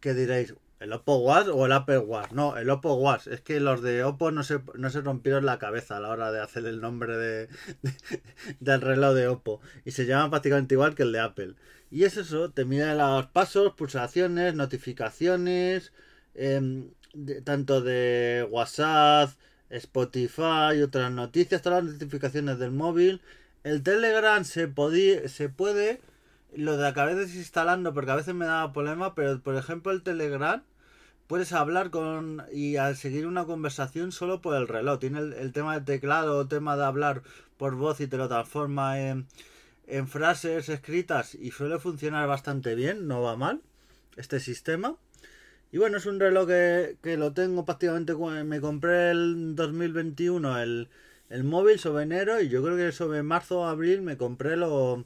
¿Qué 0.00 0.14
diréis? 0.14 0.56
¿El 0.80 0.92
Oppo 0.92 1.18
Watch 1.18 1.46
o 1.46 1.64
el 1.64 1.70
Apple 1.70 1.98
Watch? 1.98 2.32
No, 2.32 2.56
el 2.56 2.68
Oppo 2.70 2.94
Watch. 2.94 3.28
Es 3.28 3.40
que 3.40 3.60
los 3.60 3.82
de 3.82 4.02
Oppo 4.02 4.32
no 4.32 4.42
se, 4.42 4.58
no 4.74 4.90
se 4.90 5.00
rompieron 5.00 5.46
la 5.46 5.60
cabeza 5.60 5.96
a 5.96 6.00
la 6.00 6.08
hora 6.08 6.32
de 6.32 6.40
hacer 6.40 6.66
el 6.66 6.80
nombre 6.80 7.16
de, 7.16 7.48
del 8.58 8.80
reloj 8.80 9.14
de 9.14 9.28
Oppo. 9.28 9.60
Y 9.84 9.92
se 9.92 10.06
llama 10.06 10.30
prácticamente 10.30 10.74
igual 10.74 10.96
que 10.96 11.04
el 11.04 11.12
de 11.12 11.20
Apple. 11.20 11.54
Y 11.92 12.02
es 12.02 12.16
eso, 12.16 12.50
te 12.50 12.64
mide 12.64 12.96
los 12.96 13.26
pasos, 13.28 13.74
pulsaciones, 13.74 14.56
notificaciones, 14.56 15.92
em, 16.34 16.90
tanto 17.44 17.80
de 17.80 18.44
WhatsApp, 18.50 19.30
Spotify, 19.76 20.82
otras 20.82 21.10
noticias, 21.12 21.62
todas 21.62 21.84
las 21.84 21.94
notificaciones 21.94 22.58
del 22.58 22.70
móvil. 22.70 23.20
El 23.62 23.82
Telegram 23.82 24.44
se, 24.44 24.68
podía, 24.68 25.28
se 25.28 25.48
puede, 25.48 26.00
lo 26.54 26.76
de 26.76 26.86
acabé 26.86 27.14
desinstalando 27.14 27.94
porque 27.94 28.10
a 28.10 28.16
veces 28.16 28.34
me 28.34 28.46
daba 28.46 28.72
problema, 28.72 29.14
pero 29.14 29.40
por 29.40 29.56
ejemplo 29.56 29.92
el 29.92 30.02
Telegram 30.02 30.62
puedes 31.26 31.52
hablar 31.52 31.90
con 31.90 32.42
y 32.52 32.76
al 32.76 32.96
seguir 32.96 33.26
una 33.26 33.44
conversación 33.44 34.12
solo 34.12 34.40
por 34.40 34.56
el 34.56 34.68
reloj. 34.68 34.98
Tiene 35.00 35.20
el, 35.20 35.52
tema 35.52 35.74
del 35.74 35.84
teclado, 35.84 36.42
el 36.42 36.48
tema 36.48 36.76
de 36.76 36.84
hablar 36.84 37.22
por 37.56 37.74
voz 37.74 38.00
y 38.00 38.06
te 38.06 38.16
lo 38.16 38.28
transforma 38.28 39.00
en, 39.00 39.26
en 39.86 40.08
frases 40.08 40.68
escritas 40.68 41.34
y 41.34 41.50
suele 41.50 41.78
funcionar 41.78 42.28
bastante 42.28 42.74
bien, 42.74 43.08
no 43.08 43.22
va 43.22 43.36
mal 43.36 43.60
este 44.16 44.40
sistema. 44.40 44.96
Y 45.74 45.78
bueno, 45.78 45.96
es 45.96 46.06
un 46.06 46.20
reloj 46.20 46.46
que, 46.46 47.16
lo 47.16 47.32
tengo 47.32 47.64
prácticamente. 47.64 48.14
Me 48.44 48.60
compré 48.60 49.10
el 49.10 49.56
2021 49.56 50.62
el, 50.62 50.88
el 51.30 51.42
móvil 51.42 51.80
sobre 51.80 52.04
enero 52.04 52.40
y 52.40 52.48
yo 52.48 52.62
creo 52.62 52.76
que 52.76 52.92
sobre 52.92 53.24
marzo 53.24 53.58
o 53.58 53.64
abril 53.64 54.00
me 54.00 54.16
compré 54.16 54.56
lo, 54.56 55.04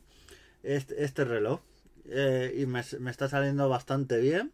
este, 0.62 1.04
este 1.04 1.24
reloj. 1.24 1.60
Eh, 2.10 2.54
y 2.58 2.66
me, 2.66 2.80
está 2.80 3.30
saliendo 3.30 3.66
bastante 3.70 4.18
bien. 4.18 4.52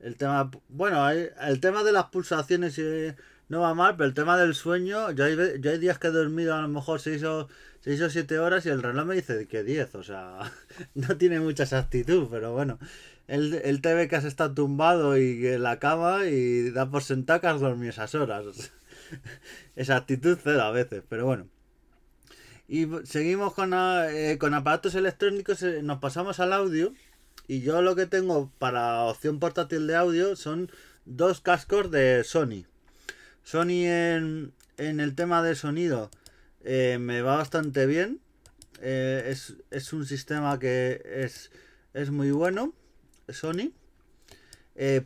El 0.00 0.16
tema, 0.16 0.50
bueno, 0.70 1.08
el 1.08 1.60
tema 1.60 1.84
de 1.84 1.92
las 1.92 2.06
pulsaciones 2.06 2.76
eh, 2.80 3.14
no 3.48 3.60
va 3.60 3.74
mal, 3.74 3.94
pero 3.96 4.08
el 4.08 4.14
tema 4.14 4.36
del 4.36 4.56
sueño, 4.56 5.12
yo 5.12 5.24
hay, 5.24 5.36
yo 5.60 5.70
hay 5.70 5.78
días 5.78 6.00
que 6.00 6.08
he 6.08 6.10
dormido 6.10 6.56
a 6.56 6.62
lo 6.62 6.68
mejor 6.68 6.98
6 6.98 7.22
o, 7.22 7.48
6 7.82 8.02
o 8.02 8.10
7 8.10 8.40
horas 8.40 8.66
y 8.66 8.70
el 8.70 8.82
reloj 8.82 9.06
me 9.06 9.14
dice 9.14 9.46
que 9.46 9.62
10, 9.62 9.94
o 9.94 10.02
sea, 10.02 10.50
no 10.94 11.16
tiene 11.16 11.38
mucha 11.38 11.62
exactitud, 11.62 12.26
pero 12.28 12.52
bueno, 12.52 12.80
el, 13.26 13.54
el 13.54 13.80
TV 13.80 14.08
que 14.08 14.16
has 14.16 14.24
estado 14.24 14.54
tumbado 14.54 15.16
y 15.18 15.46
en 15.46 15.62
la 15.62 15.78
cama 15.78 16.26
y 16.26 16.70
da 16.70 16.90
por 16.90 17.02
sentado 17.02 17.40
que 17.40 17.46
has 17.46 17.60
dormido 17.60 17.90
esas 17.90 18.14
horas. 18.14 18.72
Esa 19.76 19.96
actitud 19.96 20.38
cero 20.42 20.62
a 20.62 20.70
veces, 20.70 21.02
pero 21.08 21.26
bueno. 21.26 21.48
Y 22.66 22.86
seguimos 23.04 23.54
con, 23.54 23.72
eh, 23.74 24.36
con 24.38 24.54
aparatos 24.54 24.94
electrónicos, 24.94 25.62
eh, 25.62 25.82
nos 25.82 25.98
pasamos 25.98 26.40
al 26.40 26.52
audio. 26.52 26.94
Y 27.46 27.60
yo 27.60 27.82
lo 27.82 27.94
que 27.94 28.06
tengo 28.06 28.50
para 28.58 29.02
opción 29.02 29.38
portátil 29.38 29.86
de 29.86 29.96
audio 29.96 30.34
son 30.36 30.70
dos 31.04 31.40
cascos 31.40 31.90
de 31.90 32.24
Sony. 32.24 32.64
Sony 33.42 33.86
en, 33.86 34.54
en 34.78 35.00
el 35.00 35.14
tema 35.14 35.42
de 35.42 35.54
sonido 35.54 36.10
eh, 36.62 36.96
me 36.98 37.20
va 37.20 37.36
bastante 37.36 37.84
bien. 37.84 38.20
es, 38.80 39.54
es, 39.70 39.92
un 39.92 40.06
sistema 40.06 40.58
que 40.58 41.02
es, 41.04 41.50
es 41.92 42.10
muy 42.10 42.30
bueno. 42.30 42.72
Sony. 43.28 43.72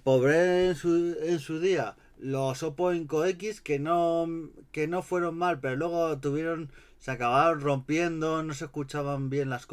pobre 0.02 0.68
en 0.68 0.75
su, 0.75 1.16
en 1.22 1.38
su 1.38 1.60
día 1.60 1.96
los 2.18 2.62
Oppo 2.62 2.92
Enco 2.92 3.25
X 3.25 3.60
que 3.60 3.78
no, 3.78 4.26
que 4.72 4.88
no 4.88 5.02
fueron 5.02 5.37
mal, 5.37 5.60
pero 5.60 5.76
luego 5.76 6.18
tuvieron 6.18 6.70
se 6.98 7.12
acabaron 7.12 7.60
rompiendo, 7.60 8.42
no 8.42 8.54
se 8.54 8.64
escuchaban 8.64 9.30
bien 9.30 9.50
las, 9.50 9.68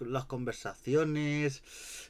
las 0.00 0.24
conversaciones, 0.24 1.62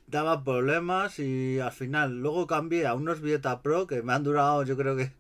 daba 0.07 0.45
problemas 0.45 1.19
y 1.19 1.59
al 1.59 1.73
final 1.73 2.21
luego 2.21 2.47
cambié 2.47 2.87
a 2.87 2.95
unos 2.95 3.21
Vieta 3.21 3.63
Pro 3.63 3.87
que 3.87 4.03
me 4.03 4.13
han 4.13 4.23
durado 4.23 4.63
yo 4.63 4.77
creo 4.77 4.97
que 4.97 5.13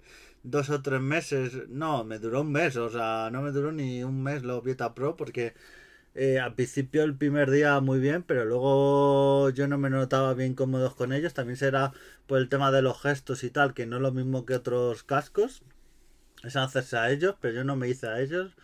dos 0.43 0.71
o 0.71 0.83
tres 0.83 1.01
meses, 1.01 1.69
no, 1.69 2.05
me 2.05 2.19
duró 2.19 2.43
un 2.43 2.53
mes, 2.53 2.77
o 2.77 2.89
sea, 2.89 3.29
no 3.33 3.43
me 3.43 3.51
duró 3.51 3.73
ni 3.73 4.05
un 4.05 4.23
mes 4.23 4.43
los 4.43 4.63
Vieta 4.63 4.95
Pro 4.95 5.17
porque 5.17 5.55
eh, 6.15 6.41
al 6.41 6.55
principio 6.55 7.05
el 7.05 7.17
primer 7.17 7.51
día 7.51 7.79
muy 7.81 8.01
bien, 8.01 8.23
pero 8.25 8.45
luego 8.45 9.51
yo 9.51 9.69
no 9.69 9.79
me 9.79 9.91
notaba 9.91 10.35
bien 10.35 10.55
cómodos 10.55 10.95
con 10.95 11.13
ellos. 11.13 11.35
También 11.35 11.57
será 11.57 11.93
por 12.27 12.39
el 12.39 12.49
tema 12.49 12.73
de 12.73 12.83
los 12.83 13.01
gestos 13.01 13.45
y 13.45 13.51
tal, 13.51 13.75
que 13.75 13.87
no 13.87 13.97
es 13.97 14.03
lo 14.03 14.13
mismo 14.13 14.45
que 14.45 14.55
otros 14.55 15.05
cascos. 15.05 15.63
Es 16.45 16.57
hacerse 16.57 16.97
a 16.97 17.11
ellos, 17.11 17.37
pero 17.41 17.55
yo 17.55 17.65
no 17.65 17.77
me 17.77 17.89
hice 17.89 18.09
a 18.09 18.21
ellos. 18.21 18.57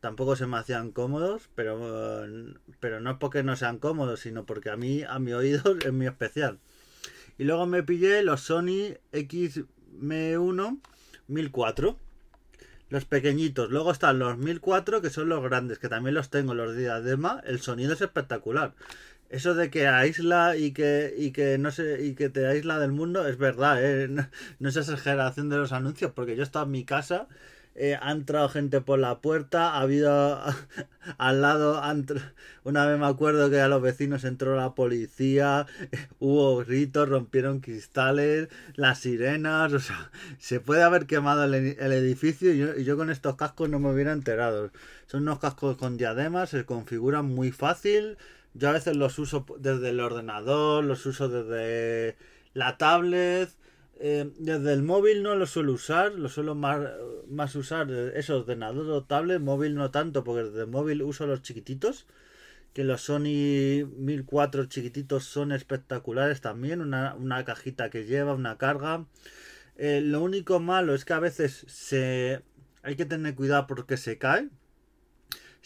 Tampoco 0.00 0.36
se 0.36 0.46
me 0.46 0.58
hacían 0.58 0.92
cómodos, 0.92 1.50
pero, 1.54 2.24
pero 2.80 3.00
no 3.00 3.12
es 3.12 3.16
porque 3.18 3.42
no 3.42 3.56
sean 3.56 3.78
cómodos, 3.78 4.20
sino 4.20 4.46
porque 4.46 4.70
a 4.70 4.76
mí, 4.76 5.02
a 5.02 5.18
mi 5.18 5.32
oído, 5.32 5.76
es 5.84 5.92
muy 5.92 6.06
especial. 6.06 6.60
Y 7.38 7.44
luego 7.44 7.66
me 7.66 7.82
pillé 7.82 8.22
los 8.22 8.40
Sony 8.42 8.96
XM1 9.12 10.80
1004 11.28 11.98
los 12.88 13.04
pequeñitos. 13.04 13.70
Luego 13.70 13.92
están 13.92 14.18
los 14.18 14.38
1004, 14.38 15.02
que 15.02 15.10
son 15.10 15.28
los 15.28 15.42
grandes, 15.42 15.78
que 15.78 15.88
también 15.88 16.14
los 16.14 16.30
tengo, 16.30 16.54
los 16.54 16.76
diadema. 16.76 17.42
El 17.46 17.60
sonido 17.60 17.92
es 17.92 18.00
espectacular. 18.00 18.74
Eso 19.28 19.54
de 19.54 19.70
que 19.70 19.88
aísla 19.88 20.56
y 20.56 20.72
que, 20.72 21.14
y 21.16 21.32
que 21.32 21.58
no 21.58 21.72
sé, 21.72 22.04
y 22.04 22.14
que 22.14 22.28
te 22.28 22.46
aísla 22.46 22.78
del 22.78 22.92
mundo 22.92 23.26
es 23.26 23.38
verdad, 23.38 23.82
¿eh? 23.84 24.08
no, 24.10 24.28
no 24.60 24.68
es 24.68 24.76
exageración 24.76 25.48
de 25.48 25.56
los 25.56 25.72
anuncios, 25.72 26.12
porque 26.12 26.36
yo 26.36 26.42
estaba 26.42 26.64
en 26.64 26.70
mi 26.72 26.84
casa 26.84 27.26
eh, 27.78 27.98
ha 28.00 28.10
entrado 28.10 28.48
gente 28.48 28.80
por 28.80 28.98
la 28.98 29.20
puerta, 29.20 29.74
ha 29.74 29.80
habido 29.80 30.40
al 31.18 31.42
lado, 31.42 31.82
una 32.64 32.86
vez 32.86 32.98
me 32.98 33.06
acuerdo 33.06 33.50
que 33.50 33.60
a 33.60 33.68
los 33.68 33.82
vecinos 33.82 34.24
entró 34.24 34.56
la 34.56 34.74
policía, 34.74 35.66
hubo 36.18 36.56
gritos, 36.64 37.08
rompieron 37.08 37.60
cristales, 37.60 38.48
las 38.76 39.00
sirenas, 39.00 39.74
o 39.74 39.78
sea, 39.78 40.10
se 40.38 40.58
puede 40.58 40.82
haber 40.82 41.06
quemado 41.06 41.44
el, 41.44 41.54
edificio 41.54 42.52
y 42.54 42.58
yo, 42.58 42.74
y 42.76 42.84
yo, 42.84 42.96
con 42.96 43.10
estos 43.10 43.36
cascos 43.36 43.68
no 43.68 43.78
me 43.78 43.92
hubiera 43.92 44.12
enterado. 44.12 44.70
Son 45.06 45.22
unos 45.22 45.38
cascos 45.38 45.76
con 45.76 45.98
diademas, 45.98 46.50
se 46.50 46.64
configuran 46.64 47.26
muy 47.26 47.52
fácil, 47.52 48.16
yo 48.54 48.70
a 48.70 48.72
veces 48.72 48.96
los 48.96 49.18
uso 49.18 49.44
desde 49.58 49.90
el 49.90 50.00
ordenador, 50.00 50.82
los 50.82 51.04
uso 51.04 51.28
desde 51.28 52.16
la 52.54 52.78
tablet 52.78 53.50
eh, 53.98 54.30
desde 54.38 54.72
el 54.72 54.82
móvil 54.82 55.22
no 55.22 55.34
lo 55.36 55.46
suelo 55.46 55.72
usar, 55.72 56.12
lo 56.12 56.28
suelo 56.28 56.54
más, 56.54 56.80
más 57.28 57.54
usar 57.54 57.90
esos 57.90 58.42
ordenador 58.42 58.90
o 58.90 59.04
tablet, 59.04 59.40
móvil 59.40 59.74
no 59.74 59.90
tanto, 59.90 60.22
porque 60.24 60.44
desde 60.44 60.62
el 60.62 60.66
móvil 60.66 61.02
uso 61.02 61.26
los 61.26 61.42
chiquititos, 61.42 62.06
que 62.74 62.84
los 62.84 63.02
Sony 63.02 63.86
1004 63.96 64.66
chiquititos 64.66 65.24
son 65.24 65.50
espectaculares 65.52 66.42
también, 66.42 66.82
una, 66.82 67.44
cajita 67.46 67.88
que 67.88 68.04
lleva, 68.04 68.34
una 68.34 68.58
carga. 68.58 69.06
Eh, 69.76 70.02
lo 70.02 70.22
único 70.22 70.60
malo 70.60 70.94
es 70.94 71.04
que 71.04 71.14
a 71.14 71.20
veces 71.20 71.64
se 71.68 72.42
hay 72.82 72.96
que 72.96 73.06
tener 73.06 73.34
cuidado 73.34 73.66
porque 73.66 73.96
se 73.96 74.18
cae, 74.18 74.48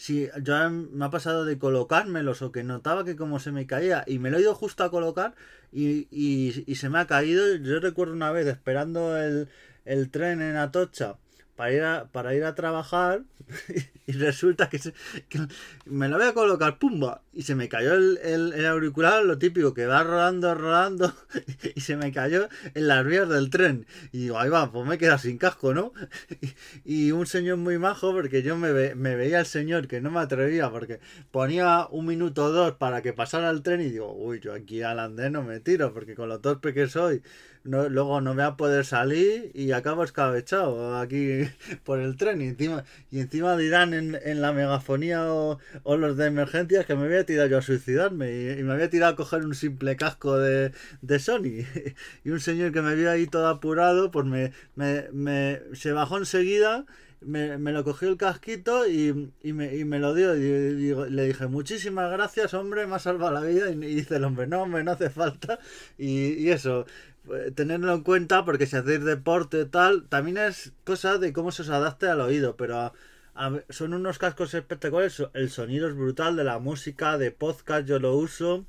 si 0.01 0.29
ya 0.41 0.67
me 0.69 1.05
ha 1.05 1.11
pasado 1.11 1.45
de 1.45 1.59
colocármelos 1.59 2.41
o 2.41 2.51
que 2.51 2.63
notaba 2.63 3.05
que 3.05 3.15
como 3.15 3.39
se 3.39 3.51
me 3.51 3.67
caía 3.67 4.03
y 4.07 4.17
me 4.17 4.31
lo 4.31 4.37
he 4.39 4.41
ido 4.41 4.55
justo 4.55 4.83
a 4.83 4.89
colocar 4.89 5.35
y, 5.71 6.07
y, 6.09 6.75
se 6.75 6.89
me 6.89 6.97
ha 6.97 7.05
caído. 7.05 7.55
Yo 7.57 7.79
recuerdo 7.79 8.13
una 8.13 8.31
vez 8.31 8.47
esperando 8.47 9.15
el, 9.15 9.47
el 9.85 10.09
tren 10.09 10.41
en 10.41 10.55
Atocha 10.55 11.17
para 11.61 11.73
ir 11.73 11.83
a, 11.83 12.05
para 12.11 12.33
ir 12.33 12.43
a 12.43 12.55
trabajar 12.55 13.21
y 14.07 14.13
resulta 14.13 14.67
que, 14.67 14.79
me 15.85 16.09
lo 16.09 16.17
voy 16.17 16.25
a 16.25 16.33
colocar, 16.33 16.79
pumba, 16.79 17.21
y 17.33 17.43
se 17.43 17.53
me 17.53 17.69
cayó 17.69 17.93
el, 17.93 18.65
auricular, 18.65 19.23
lo 19.23 19.37
típico, 19.37 19.71
que 19.75 19.85
va 19.85 20.03
rodando, 20.03 20.55
rodando, 20.55 21.13
y 21.75 21.81
se 21.81 21.97
me 21.97 22.11
cayó 22.11 22.49
en 22.73 22.87
las 22.87 23.05
vías 23.05 23.29
del 23.29 23.51
tren. 23.51 23.85
Y 24.11 24.21
digo, 24.21 24.39
ahí 24.39 24.49
va, 24.49 24.71
pues 24.71 24.87
me 24.87 24.97
queda 24.97 25.19
sin 25.19 25.37
casco, 25.37 25.75
¿no? 25.75 25.93
Y, 26.83 27.11
un 27.11 27.27
señor 27.27 27.57
muy 27.57 27.77
majo, 27.77 28.11
porque 28.11 28.41
yo 28.41 28.57
me, 28.57 28.95
me 28.95 29.15
veía 29.15 29.41
el 29.41 29.45
señor 29.45 29.87
que 29.87 30.01
no 30.01 30.09
me 30.09 30.21
atrevía, 30.21 30.71
porque 30.71 30.99
ponía 31.29 31.85
un 31.91 32.07
minuto 32.07 32.45
o 32.45 32.51
dos 32.51 32.73
para 32.73 33.03
que 33.03 33.13
pasara 33.13 33.51
el 33.51 33.61
tren 33.61 33.81
y 33.81 33.91
digo, 33.91 34.11
uy, 34.13 34.39
yo 34.39 34.53
aquí 34.53 34.81
al 34.81 34.99
andén 34.99 35.33
no 35.33 35.43
me 35.43 35.59
tiro, 35.59 35.93
porque 35.93 36.15
con 36.15 36.27
lo 36.27 36.39
torpe 36.39 36.73
que 36.73 36.87
soy, 36.87 37.21
no, 37.63 37.89
luego 37.89 38.21
no 38.21 38.33
me 38.33 38.41
va 38.43 38.49
a 38.49 38.57
poder 38.57 38.85
salir 38.85 39.51
y 39.53 39.71
acabo 39.71 40.03
escabechado 40.03 40.97
aquí 40.97 41.41
por 41.83 41.99
el 41.99 42.17
tren. 42.17 42.41
Y 42.41 42.47
encima, 42.47 42.83
y 43.11 43.19
encima 43.19 43.55
dirán 43.57 43.93
en, 43.93 44.17
en 44.23 44.41
la 44.41 44.51
megafonía 44.53 45.31
o, 45.33 45.59
los 45.85 46.17
de 46.17 46.27
emergencias 46.27 46.85
que 46.85 46.95
me 46.95 47.07
voy 47.07 47.17
a 47.17 47.25
tirar 47.25 47.49
yo 47.49 47.59
a 47.59 47.61
suicidarme 47.61 48.31
y, 48.57 48.63
me 48.63 48.73
había 48.73 48.89
tirado 48.89 49.13
a 49.13 49.15
coger 49.15 49.45
un 49.45 49.55
simple 49.55 49.95
casco 49.95 50.37
de, 50.37 50.71
de 51.01 51.19
Sony. 51.19 51.65
Y 52.23 52.29
un 52.29 52.39
señor 52.39 52.71
que 52.71 52.81
me 52.81 52.95
vio 52.95 53.09
ahí 53.11 53.27
todo 53.27 53.47
apurado 53.47 54.11
pues 54.11 54.25
me, 54.25 54.51
me, 54.75 55.07
me 55.11 55.61
se 55.73 55.91
bajó 55.91 56.17
enseguida 56.17 56.85
me, 57.21 57.57
me, 57.57 57.71
lo 57.71 57.83
cogió 57.83 58.09
el 58.09 58.17
casquito 58.17 58.87
y, 58.87 59.31
y, 59.43 59.53
me, 59.53 59.75
y 59.75 59.85
me, 59.85 59.99
lo 59.99 60.13
dio. 60.13 60.35
Y, 60.35 61.09
le 61.09 61.25
dije, 61.25 61.47
muchísimas 61.47 62.11
gracias, 62.11 62.53
hombre, 62.53 62.87
me 62.87 62.95
ha 62.95 62.99
salvado 62.99 63.33
la 63.33 63.41
vida. 63.41 63.69
Y, 63.69 63.75
dice 63.75 64.17
el 64.17 64.23
hombre, 64.23 64.47
no, 64.47 64.63
hombre, 64.63 64.83
no 64.83 64.91
hace 64.91 65.09
falta. 65.09 65.59
Y, 65.97 66.49
eso, 66.49 66.85
eh, 67.33 67.51
tenerlo 67.51 67.93
en 67.93 68.03
cuenta 68.03 68.45
porque 68.45 68.65
si 68.65 68.75
hacéis 68.75 69.03
deporte 69.03 69.65
tal, 69.65 70.07
también 70.09 70.37
es 70.37 70.73
cosa 70.83 71.17
de 71.17 71.33
cómo 71.33 71.51
se 71.51 71.63
os 71.63 71.69
adapte 71.69 72.07
al 72.07 72.21
oído, 72.21 72.57
pero 72.57 72.93
son 73.69 73.93
unos 73.93 74.19
cascos 74.19 74.53
espectaculares, 74.53 75.23
el 75.33 75.49
sonido 75.49 75.87
es 75.87 75.95
brutal 75.95 76.35
de 76.35 76.43
la 76.43 76.59
música, 76.59 77.17
de 77.17 77.31
podcast 77.31 77.87
yo 77.87 77.97
lo 77.99 78.15
uso 78.15 78.65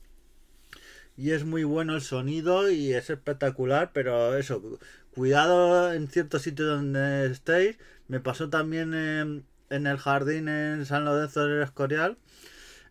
y 1.16 1.32
es 1.32 1.44
muy 1.44 1.64
bueno 1.64 1.94
el 1.94 2.00
sonido 2.00 2.70
y 2.70 2.94
es 2.94 3.10
espectacular, 3.10 3.90
pero 3.92 4.36
eso, 4.36 4.78
cuidado 5.14 5.92
en 5.92 6.08
ciertos 6.08 6.42
sitios 6.42 6.68
donde 6.68 7.26
estéis, 7.26 7.76
me 8.12 8.20
pasó 8.20 8.50
también 8.50 8.92
en, 8.92 9.46
el 9.70 9.96
jardín 9.96 10.46
en 10.46 10.84
San 10.84 11.06
Lorenzo 11.06 11.46
del 11.46 11.62
Escorial 11.62 12.18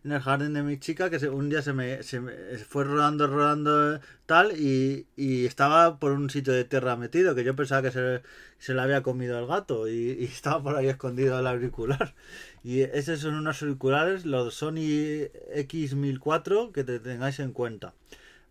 en 0.04 0.10
el 0.10 0.20
jardín 0.20 0.52
de 0.52 0.64
mi 0.64 0.80
chica 0.80 1.10
que 1.10 1.28
un 1.28 1.48
día 1.48 1.62
se 1.62 1.72
me, 1.72 2.02
se 2.02 2.18
me 2.18 2.32
fue 2.58 2.82
rodando, 2.82 3.28
rodando 3.28 4.00
tal 4.26 4.50
y, 4.58 5.06
y, 5.14 5.46
estaba 5.46 6.00
por 6.00 6.10
un 6.10 6.28
sitio 6.28 6.52
de 6.52 6.64
tierra 6.64 6.96
metido 6.96 7.36
que 7.36 7.44
yo 7.44 7.54
pensaba 7.54 7.82
que 7.82 7.92
se, 7.92 8.22
se 8.58 8.74
le 8.74 8.80
había 8.80 9.04
comido 9.04 9.38
el 9.38 9.46
gato 9.46 9.86
y, 9.86 10.24
estaba 10.24 10.60
por 10.60 10.74
ahí 10.74 10.88
escondido 10.88 11.38
el 11.38 11.46
auricular. 11.46 12.16
Y 12.64 12.80
esos 12.80 13.20
son 13.20 13.34
unos 13.34 13.62
auriculares, 13.62 14.26
los 14.26 14.54
Sony 14.54 15.30
X1004 15.54 16.72
que 16.72 16.82
te 16.82 16.98
tengáis 16.98 17.38
en 17.38 17.52
cuenta. 17.52 17.94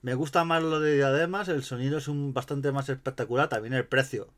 Me 0.04 0.13
gusta 0.13 0.46
más 0.46 0.63
lo 0.63 0.80
de 0.80 0.96
diademas, 0.96 1.50
el 1.50 1.63
sonido 1.63 1.98
es 1.98 2.08
un 2.08 2.34
bastante 2.34 2.72
más 2.72 2.88
espectacular, 2.88 3.50
también 3.50 3.74
el 3.74 3.86
precio. 3.86 4.30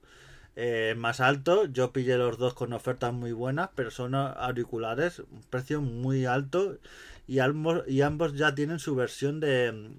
Eh, 0.56 0.94
más 0.98 1.20
alto. 1.20 1.66
Yo 1.66 1.92
pillé 1.92 2.18
los 2.18 2.38
dos 2.38 2.54
con 2.54 2.74
ofertas 2.74 3.14
muy 3.14 3.32
buenas, 3.32 3.70
pero 3.76 3.92
son 3.92 4.16
auriculares, 4.16 5.20
un 5.20 5.42
precio 5.50 5.82
muy 5.82 6.26
alto 6.26 6.78
y 7.28 7.40
ambos, 7.40 7.84
y 7.88 8.02
ambos 8.02 8.34
ya 8.34 8.54
tienen 8.54 8.80
su 8.80 8.96
versión 8.96 9.40
de 9.40 9.92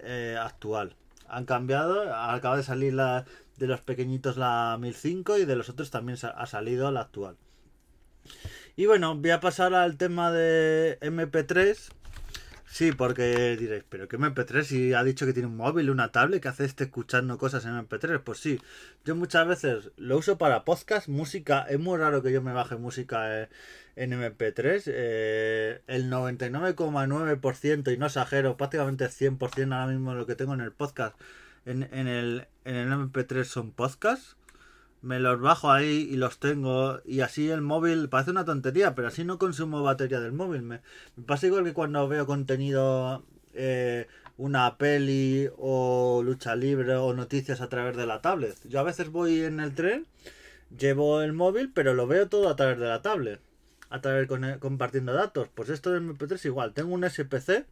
eh, 0.00 0.36
actual. 0.40 0.96
Han 1.28 1.44
cambiado, 1.44 2.14
acaba 2.14 2.56
de 2.56 2.62
salir 2.62 2.94
la 2.94 3.26
de 3.58 3.66
los 3.66 3.80
pequeñitos 3.80 4.36
la 4.36 4.78
1005 4.80 5.38
y 5.38 5.44
de 5.44 5.56
los 5.56 5.68
otros 5.68 5.90
también 5.90 6.16
ha 6.22 6.46
salido 6.46 6.90
la 6.90 7.00
actual. 7.00 7.36
Y 8.76 8.86
bueno, 8.86 9.16
voy 9.16 9.30
a 9.30 9.40
pasar 9.40 9.74
al 9.74 9.96
tema 9.96 10.30
de 10.30 10.98
MP3 11.00 11.90
Sí, 12.70 12.92
porque 12.92 13.56
diréis, 13.58 13.84
pero 13.88 14.08
¿qué 14.08 14.18
MP3? 14.18 14.62
Si 14.62 14.92
ha 14.92 15.02
dicho 15.02 15.24
que 15.26 15.32
tiene 15.32 15.48
un 15.48 15.56
móvil, 15.56 15.90
una 15.90 16.12
tablet, 16.12 16.42
que 16.42 16.48
hace 16.48 16.64
este 16.66 16.84
escuchando 16.84 17.38
cosas 17.38 17.64
en 17.64 17.72
MP3? 17.72 18.20
Pues 18.22 18.38
sí, 18.40 18.60
yo 19.04 19.16
muchas 19.16 19.48
veces 19.48 19.90
lo 19.96 20.18
uso 20.18 20.36
para 20.38 20.64
podcast, 20.64 21.08
música. 21.08 21.62
Es 21.68 21.80
muy 21.80 21.98
raro 21.98 22.22
que 22.22 22.30
yo 22.30 22.42
me 22.42 22.52
baje 22.52 22.76
música 22.76 23.42
eh, 23.42 23.48
en 23.96 24.12
MP3. 24.12 24.82
Eh, 24.86 25.82
el 25.86 26.10
99,9%, 26.10 27.92
y 27.92 27.96
no 27.96 28.06
exagero, 28.06 28.56
prácticamente 28.56 29.06
100% 29.06 29.72
ahora 29.72 29.86
mismo 29.86 30.14
lo 30.14 30.26
que 30.26 30.36
tengo 30.36 30.54
en 30.54 30.60
el 30.60 30.72
podcast, 30.72 31.16
en, 31.64 31.82
el, 31.92 32.46
en 32.64 32.76
el 32.76 32.88
MP3 32.90 33.44
son 33.44 33.72
podcasts. 33.72 34.37
Me 35.08 35.20
los 35.20 35.40
bajo 35.40 35.72
ahí 35.72 36.06
y 36.10 36.16
los 36.16 36.38
tengo 36.38 37.00
y 37.06 37.20
así 37.22 37.50
el 37.50 37.62
móvil 37.62 38.10
parece 38.10 38.30
una 38.30 38.44
tontería, 38.44 38.94
pero 38.94 39.08
así 39.08 39.24
no 39.24 39.38
consumo 39.38 39.82
batería 39.82 40.20
del 40.20 40.32
móvil. 40.32 40.60
Me, 40.62 40.80
pasa 41.26 41.46
igual 41.46 41.64
que 41.64 41.72
cuando 41.72 42.06
veo 42.08 42.26
contenido, 42.26 43.24
eh, 43.54 44.06
una 44.36 44.76
peli 44.76 45.48
o 45.56 46.22
lucha 46.22 46.54
libre 46.56 46.94
o 46.96 47.14
noticias 47.14 47.62
a 47.62 47.70
través 47.70 47.96
de 47.96 48.04
la 48.04 48.20
tablet. 48.20 48.54
Yo 48.68 48.80
a 48.80 48.82
veces 48.82 49.10
voy 49.10 49.44
en 49.44 49.60
el 49.60 49.74
tren, 49.74 50.04
llevo 50.78 51.22
el 51.22 51.32
móvil, 51.32 51.72
pero 51.72 51.94
lo 51.94 52.06
veo 52.06 52.28
todo 52.28 52.50
a 52.50 52.56
través 52.56 52.78
de 52.78 52.86
la 52.86 53.00
tablet, 53.00 53.40
a 53.88 54.02
través 54.02 54.28
con, 54.28 54.58
compartiendo 54.58 55.14
datos. 55.14 55.48
Pues 55.54 55.70
esto 55.70 55.90
de 55.90 56.00
MP3 56.00 56.32
es 56.32 56.44
igual. 56.44 56.74
Tengo 56.74 56.92
un 56.92 57.08
SPC 57.08 57.64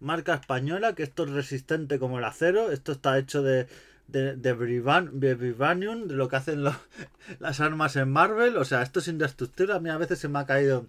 marca 0.00 0.34
española 0.34 0.94
que 0.94 1.02
esto 1.02 1.24
es 1.24 1.30
resistente 1.32 1.98
como 1.98 2.18
el 2.18 2.24
acero. 2.24 2.70
Esto 2.72 2.92
está 2.92 3.18
hecho 3.18 3.42
de 3.42 3.66
de, 4.08 4.36
de, 4.36 4.52
Vibranium, 4.54 6.08
de 6.08 6.14
lo 6.14 6.28
que 6.28 6.36
hacen 6.36 6.64
las 7.38 7.60
armas 7.60 7.96
en 7.96 8.10
Marvel. 8.10 8.56
O 8.56 8.64
sea, 8.64 8.82
esto 8.82 9.00
es 9.00 9.08
indestructible. 9.08 9.74
A 9.74 9.80
mí 9.80 9.90
a 9.90 9.98
veces 9.98 10.18
se 10.18 10.28
me 10.28 10.38
ha 10.38 10.46
caído 10.46 10.86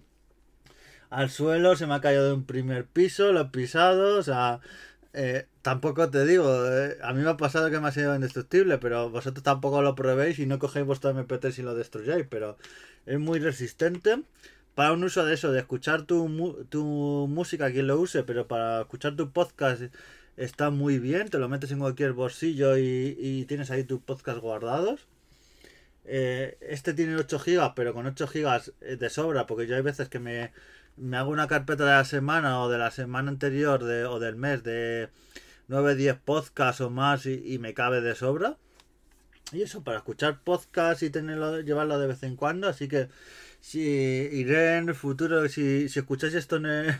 al 1.10 1.30
suelo, 1.30 1.76
se 1.76 1.86
me 1.86 1.94
ha 1.94 2.00
caído 2.00 2.26
de 2.26 2.34
un 2.34 2.44
primer 2.44 2.86
piso, 2.86 3.32
lo 3.32 3.40
he 3.40 3.44
pisado. 3.46 4.18
O 4.18 4.22
sea, 4.22 4.60
eh, 5.12 5.46
tampoco 5.62 6.10
te 6.10 6.24
digo, 6.26 6.66
eh, 6.66 6.98
a 7.02 7.12
mí 7.12 7.22
me 7.22 7.30
ha 7.30 7.36
pasado 7.36 7.70
que 7.70 7.80
me 7.80 7.88
ha 7.88 7.92
sido 7.92 8.14
indestructible, 8.14 8.78
pero 8.78 9.10
vosotros 9.10 9.42
tampoco 9.42 9.82
lo 9.82 9.94
probéis 9.94 10.38
y 10.38 10.46
no 10.46 10.58
cogéis 10.58 10.86
vuestro 10.86 11.10
MP3 11.14 11.58
y 11.58 11.62
lo 11.62 11.74
destruyáis. 11.74 12.26
Pero 12.28 12.58
es 13.06 13.18
muy 13.18 13.38
resistente. 13.38 14.22
Para 14.74 14.92
un 14.92 15.04
uso 15.04 15.24
de 15.24 15.34
eso, 15.34 15.52
de 15.52 15.60
escuchar 15.60 16.02
tu, 16.02 16.66
tu 16.68 17.26
música, 17.30 17.70
quien 17.70 17.86
lo 17.86 17.98
use, 18.00 18.24
pero 18.24 18.48
para 18.48 18.80
escuchar 18.80 19.14
tu 19.14 19.30
podcast 19.30 19.82
está 20.36 20.70
muy 20.70 20.98
bien, 20.98 21.28
te 21.28 21.38
lo 21.38 21.48
metes 21.48 21.70
en 21.70 21.78
cualquier 21.78 22.12
bolsillo 22.12 22.76
y, 22.76 23.44
tienes 23.48 23.70
ahí 23.70 23.84
tus 23.84 24.00
podcast 24.00 24.38
guardados. 24.38 25.06
Eh, 26.06 26.58
este 26.60 26.92
tiene 26.94 27.16
8 27.16 27.38
gigas, 27.38 27.72
pero 27.74 27.94
con 27.94 28.06
8 28.06 28.26
gigas 28.26 28.72
eh, 28.80 28.96
de 28.96 29.10
sobra, 29.10 29.46
porque 29.46 29.66
yo 29.66 29.76
hay 29.76 29.82
veces 29.82 30.08
que 30.08 30.18
me, 30.18 30.52
hago 31.16 31.30
una 31.30 31.48
carpeta 31.48 31.84
de 31.84 31.92
la 31.92 32.04
semana 32.04 32.60
o 32.60 32.68
de 32.68 32.78
la 32.78 32.90
semana 32.90 33.30
anterior 33.30 33.82
de, 33.84 34.04
o 34.04 34.18
del 34.18 34.36
mes 34.36 34.62
de 34.64 35.08
9, 35.68 35.94
10 35.94 36.16
podcasts 36.24 36.80
o 36.80 36.90
más 36.90 37.26
y, 37.26 37.58
me 37.58 37.74
cabe 37.74 38.00
de 38.00 38.14
sobra. 38.14 38.56
Y 39.52 39.62
eso, 39.62 39.84
para 39.84 39.98
escuchar 39.98 40.40
podcast 40.42 41.02
y 41.02 41.10
tenerlo, 41.10 41.60
llevarlo 41.60 41.98
de 41.98 42.08
vez 42.08 42.22
en 42.22 42.36
cuando. 42.36 42.68
Así 42.68 42.88
que 42.88 43.08
si 43.60 43.80
iré 43.80 44.78
en 44.78 44.88
el 44.88 44.94
futuro, 44.94 45.48
si, 45.48 45.88
si 45.88 45.98
escucháis 46.00 46.34
esto 46.34 46.56
en 46.56 46.66
el, 46.66 46.94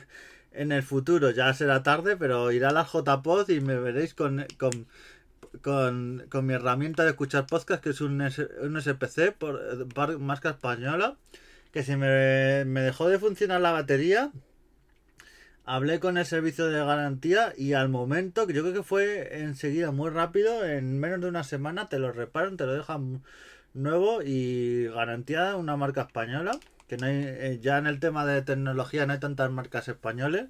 en 0.54 0.72
el 0.72 0.82
futuro 0.82 1.30
ya 1.30 1.52
será 1.54 1.82
tarde, 1.82 2.16
pero 2.16 2.50
irá 2.52 2.70
a 2.70 2.72
la 2.72 2.84
JPod 2.84 3.48
y 3.50 3.60
me 3.60 3.78
veréis 3.78 4.14
con, 4.14 4.46
con, 4.58 6.26
con, 6.28 6.46
mi 6.46 6.54
herramienta 6.54 7.04
de 7.04 7.10
escuchar 7.10 7.46
podcast, 7.46 7.82
que 7.82 7.90
es 7.90 8.00
un, 8.00 8.20
un 8.20 8.80
SPC 8.80 9.32
por, 9.36 10.18
marca 10.18 10.50
española, 10.50 11.16
que 11.72 11.82
si 11.82 11.96
me, 11.96 12.64
me 12.64 12.80
dejó 12.82 13.08
de 13.08 13.18
funcionar 13.18 13.60
la 13.60 13.72
batería, 13.72 14.30
hablé 15.64 16.00
con 16.00 16.18
el 16.18 16.26
servicio 16.26 16.68
de 16.68 16.84
garantía 16.84 17.52
y 17.56 17.72
al 17.72 17.88
momento, 17.88 18.46
que 18.46 18.52
yo 18.52 18.62
creo 18.62 18.74
que 18.74 18.82
fue 18.82 19.42
enseguida 19.42 19.90
muy 19.90 20.10
rápido, 20.10 20.64
en 20.64 20.98
menos 20.98 21.20
de 21.20 21.28
una 21.28 21.44
semana 21.44 21.88
te 21.88 21.98
lo 21.98 22.12
reparan, 22.12 22.56
te 22.56 22.66
lo 22.66 22.74
dejan 22.74 23.22
nuevo 23.72 24.22
y 24.22 24.86
garantía 24.86 25.56
una 25.56 25.76
marca 25.76 26.02
española 26.02 26.58
que 26.88 26.96
no 26.96 27.06
hay, 27.06 27.14
eh, 27.24 27.58
ya 27.62 27.78
en 27.78 27.86
el 27.86 28.00
tema 28.00 28.26
de 28.26 28.42
tecnología 28.42 29.06
no 29.06 29.12
hay 29.14 29.20
tantas 29.20 29.50
marcas 29.50 29.88
españoles. 29.88 30.46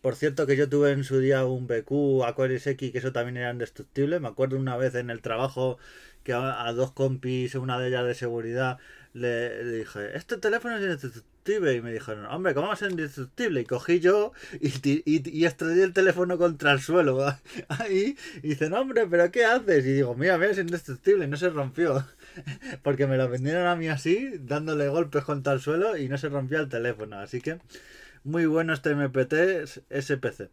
Por 0.00 0.14
cierto 0.16 0.46
que 0.46 0.56
yo 0.56 0.68
tuve 0.68 0.92
en 0.92 1.04
su 1.04 1.18
día 1.18 1.44
un 1.44 1.66
BQ, 1.66 2.24
Aquarius 2.26 2.66
X, 2.66 2.92
que 2.92 2.98
eso 2.98 3.12
también 3.12 3.36
era 3.36 3.50
indestructible. 3.50 4.20
Me 4.20 4.28
acuerdo 4.28 4.56
una 4.56 4.76
vez 4.76 4.94
en 4.94 5.10
el 5.10 5.22
trabajo 5.22 5.78
que 6.22 6.32
a, 6.34 6.72
dos 6.72 6.92
compis, 6.92 7.54
una 7.56 7.78
de 7.80 7.88
ellas 7.88 8.06
de 8.06 8.14
seguridad, 8.14 8.78
le, 9.12 9.64
dije, 9.64 10.16
este 10.16 10.36
teléfono 10.38 10.76
es 10.76 11.24
Y 11.56 11.80
me 11.80 11.92
dijeron, 11.92 12.26
hombre, 12.26 12.54
¿cómo 12.54 12.68
va 12.68 12.74
a 12.74 12.76
ser 12.76 12.90
indestructible? 12.90 13.60
Y 13.60 13.64
cogí 13.64 14.00
yo 14.00 14.32
y, 14.60 14.68
y, 15.04 15.30
y 15.30 15.44
estrellé 15.44 15.82
el 15.82 15.92
teléfono 15.92 16.38
contra 16.38 16.72
el 16.72 16.80
suelo. 16.80 17.34
Ahí, 17.68 18.16
y 18.42 18.48
dicen, 18.48 18.72
hombre, 18.74 19.06
¿pero 19.06 19.30
qué 19.30 19.44
haces? 19.44 19.84
Y 19.84 19.92
digo, 19.92 20.14
mira, 20.14 20.38
mira, 20.38 20.50
es 20.50 20.58
indestructible, 20.58 21.26
no 21.26 21.36
se 21.36 21.48
rompió. 21.50 22.04
porque 22.82 23.06
me 23.06 23.16
lo 23.16 23.28
vendieron 23.28 23.66
a 23.66 23.76
mí 23.76 23.88
así, 23.88 24.32
dándole 24.40 24.88
golpes 24.88 25.24
contra 25.24 25.52
el 25.52 25.60
suelo 25.60 25.96
y 25.96 26.08
no 26.08 26.18
se 26.18 26.28
rompía 26.28 26.58
el 26.60 26.68
teléfono. 26.68 27.18
Así 27.18 27.40
que 27.40 27.58
muy 28.24 28.46
bueno 28.46 28.72
este 28.72 28.94
MPT 28.94 29.34
SPC. 29.90 30.50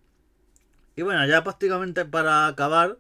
Y 0.96 1.02
bueno, 1.02 1.26
ya 1.28 1.44
prácticamente 1.44 2.06
para 2.06 2.48
acabar, 2.48 2.98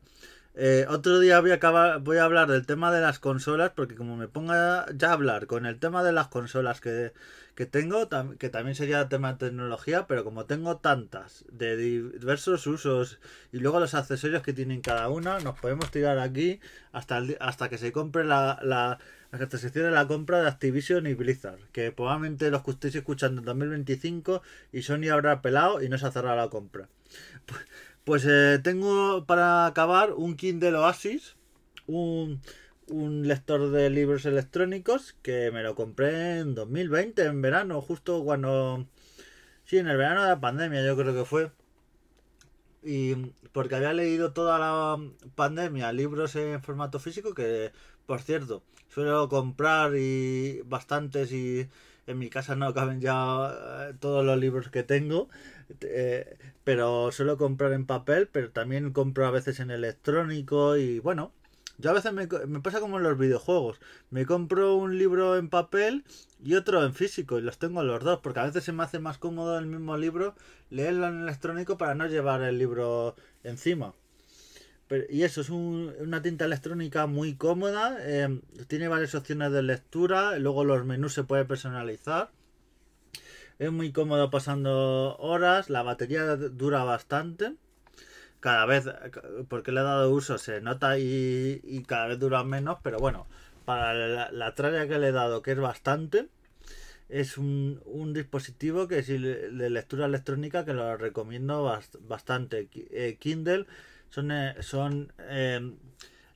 eh, 0.57 0.85
otro 0.87 1.19
día 1.19 1.41
voy 1.41 1.51
a, 1.51 1.55
acabar, 1.55 1.99
voy 1.99 2.17
a 2.17 2.23
hablar 2.23 2.49
del 2.49 2.65
tema 2.65 2.91
de 2.91 3.01
las 3.01 3.19
consolas, 3.19 3.71
porque 3.75 3.95
como 3.95 4.15
me 4.15 4.29
ponga 4.29 4.85
ya 4.95 5.09
a 5.09 5.13
hablar 5.13 5.47
con 5.47 5.65
el 5.65 5.79
tema 5.79 6.01
de 6.01 6.13
las 6.13 6.29
consolas 6.29 6.79
que, 6.79 7.11
que 7.55 7.65
tengo, 7.65 8.07
que 8.37 8.49
también 8.49 8.75
sería 8.75 9.09
tema 9.09 9.33
de 9.33 9.47
tecnología, 9.47 10.07
pero 10.07 10.23
como 10.23 10.45
tengo 10.45 10.77
tantas 10.77 11.43
de 11.51 11.75
diversos 11.75 12.67
usos 12.67 13.19
y 13.51 13.59
luego 13.59 13.81
los 13.81 13.95
accesorios 13.95 14.43
que 14.43 14.53
tienen 14.53 14.79
cada 14.79 15.09
una, 15.09 15.39
nos 15.39 15.59
podemos 15.59 15.91
tirar 15.91 16.19
aquí 16.19 16.61
hasta, 16.93 17.21
hasta 17.41 17.67
que 17.67 17.77
se 17.77 17.91
compre 17.91 18.23
la, 18.23 18.57
la, 18.61 18.99
la 19.31 19.39
de 19.39 19.91
la 19.91 20.07
compra 20.07 20.41
de 20.41 20.47
Activision 20.47 21.05
y 21.07 21.15
Blizzard, 21.15 21.59
que 21.73 21.91
probablemente 21.91 22.49
los 22.49 22.63
que 22.63 22.71
estéis 22.71 22.95
escuchando 22.95 23.41
en 23.41 23.45
2025 23.45 24.41
y 24.71 24.83
Sony 24.83 25.09
habrá 25.11 25.41
pelado 25.41 25.81
y 25.81 25.89
no 25.89 25.97
se 25.97 26.05
ha 26.05 26.11
cerrado 26.11 26.37
la 26.37 26.49
compra. 26.49 26.87
Pues 28.05 28.25
eh, 28.27 28.59
tengo 28.63 29.25
para 29.25 29.65
acabar 29.65 30.13
un 30.13 30.35
Kindle 30.35 30.77
Oasis, 30.77 31.35
un 31.87 32.41
un 32.87 33.27
lector 33.27 33.71
de 33.71 33.89
libros 33.89 34.25
electrónicos 34.25 35.15
que 35.21 35.51
me 35.51 35.63
lo 35.63 35.75
compré 35.75 36.39
en 36.39 36.55
2020, 36.55 37.23
en 37.23 37.41
verano, 37.41 37.81
justo 37.81 38.23
cuando... 38.23 38.85
Sí, 39.65 39.77
en 39.77 39.87
el 39.87 39.97
verano 39.97 40.23
de 40.23 40.29
la 40.29 40.39
pandemia 40.39 40.85
yo 40.85 40.95
creo 40.95 41.13
que 41.13 41.25
fue. 41.25 41.51
Y 42.83 43.15
porque 43.51 43.75
había 43.75 43.93
leído 43.93 44.33
toda 44.33 44.59
la 44.59 44.99
pandemia 45.35 45.91
libros 45.91 46.35
en 46.35 46.61
formato 46.61 46.99
físico 46.99 47.33
que, 47.33 47.71
por 48.05 48.21
cierto, 48.21 48.63
suelo 48.89 49.27
comprar 49.29 49.95
y 49.95 50.61
bastantes 50.65 51.31
y 51.31 51.67
en 52.05 52.19
mi 52.19 52.29
casa 52.29 52.55
no 52.55 52.73
caben 52.75 53.01
ya 53.01 53.89
eh, 53.89 53.93
todos 53.99 54.23
los 54.23 54.37
libros 54.39 54.69
que 54.69 54.83
tengo. 54.83 55.29
Eh, 55.81 56.37
pero 56.65 57.12
suelo 57.13 57.38
comprar 57.38 57.71
en 57.73 57.86
papel, 57.86 58.28
pero 58.28 58.51
también 58.51 58.91
compro 58.91 59.25
a 59.28 59.32
veces 59.32 59.62
en 59.62 59.71
electrónico 59.71 60.75
y 60.75 60.99
bueno, 60.99 61.32
yo 61.78 61.91
a 61.91 61.93
veces 61.93 62.12
me, 62.12 62.28
pasa 62.28 62.80
como 62.80 62.97
en 62.97 63.04
los 63.04 63.17
videojuegos. 63.17 63.80
Me 64.10 64.25
compro 64.25 64.75
un 64.75 64.97
libro 64.97 65.38
en 65.38 65.49
papel 65.49 66.04
y 66.43 66.56
otro 66.56 66.84
en 66.84 66.93
físico 66.93 67.38
y 67.38 67.41
los 67.43 67.60
tengo 67.60 67.84
los 67.84 68.04
dos 68.04 68.19
porque 68.21 68.39
a 68.39 68.45
veces 68.45 68.63
se 68.63 68.71
me 68.71 68.84
hace 68.84 68.99
más 68.99 69.17
cómodo 69.19 69.60
el 69.60 69.67
mismo 69.67 69.95
libro 69.95 70.36
leerlo 70.71 71.08
en 71.08 71.21
electrónico 71.21 71.78
para 71.78 71.95
no 71.95 72.08
llevar 72.08 72.41
el 72.41 72.58
libro 72.58 73.15
encima. 73.43 73.93
y 75.10 75.23
eso 75.23 75.41
es 75.41 75.49
una 75.49 76.21
tinta 76.21 76.45
electrónica 76.45 77.06
muy 77.08 77.36
cómoda. 77.36 77.97
Em, 78.08 78.41
tiene 78.67 78.88
varias 78.88 79.15
opciones 79.15 79.51
de 79.51 79.63
lectura. 79.63 80.38
Luego 80.39 80.63
los 80.63 80.86
menús 80.86 81.13
se 81.13 81.23
puede 81.23 81.45
personalizar. 81.45 82.32
Es 83.59 83.71
muy 83.71 83.91
cómodo 83.91 84.29
pasando 84.29 85.15
horas. 85.17 85.69
La 85.69 85.83
batería 85.83 86.35
dura 86.35 86.83
bastante 86.83 87.53
cada 88.39 88.65
vez, 88.65 88.85
porque 89.49 89.71
le 89.71 89.81
he 89.81 89.83
dado 89.83 90.11
uso, 90.11 90.37
se 90.37 90.61
nota 90.61 90.99
y, 90.99 91.83
cada 91.87 92.07
vez 92.07 92.19
dura 92.19 92.43
menos, 92.43 92.77
pero 92.83 92.99
bueno, 92.99 93.25
para 93.65 93.93
la, 93.93 94.31
la 94.31 94.53
tralla 94.53 94.87
que 94.87 94.99
le 94.99 95.07
he 95.07 95.11
dado, 95.11 95.41
que 95.41 95.53
es 95.53 95.59
bastante, 95.59 96.29
es 97.09 97.37
un, 97.37 98.11
dispositivo 98.13 98.87
que 98.87 98.99
es 98.99 99.07
de 99.07 99.69
lectura 99.69 100.05
electrónica 100.05 100.65
que 100.65 100.73
lo 100.73 100.97
recomiendo 100.97 101.63
bastante. 102.01 102.69
Eh, 102.73 103.17
Kindle 103.19 103.65
son, 104.09 104.31
eh, 104.31 104.55
son 104.61 105.13
eh, 105.19 105.73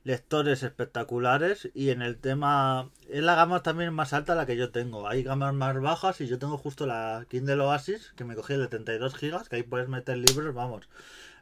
lectores 0.04 0.62
espectaculares 0.62 1.70
y 1.74 1.90
en 1.90 2.02
el 2.02 2.16
tema 2.18 2.90
es 3.08 3.22
la 3.22 3.34
gama 3.34 3.62
también 3.62 3.92
más 3.92 4.12
alta 4.12 4.34
la 4.34 4.46
que 4.46 4.56
yo 4.56 4.70
tengo. 4.70 5.08
Hay 5.08 5.22
gamas 5.22 5.54
más 5.54 5.80
bajas 5.80 6.20
y 6.20 6.26
yo 6.26 6.38
tengo 6.38 6.56
justo 6.58 6.86
la 6.86 7.26
Kindle 7.28 7.60
Oasis 7.60 8.12
que 8.16 8.24
me 8.24 8.34
cogí 8.34 8.54
de 8.56 8.68
32 8.68 9.14
gigas 9.14 9.48
que 9.48 9.56
ahí 9.56 9.62
puedes 9.62 9.88
meter 9.88 10.16
libros, 10.18 10.54
vamos. 10.54 10.88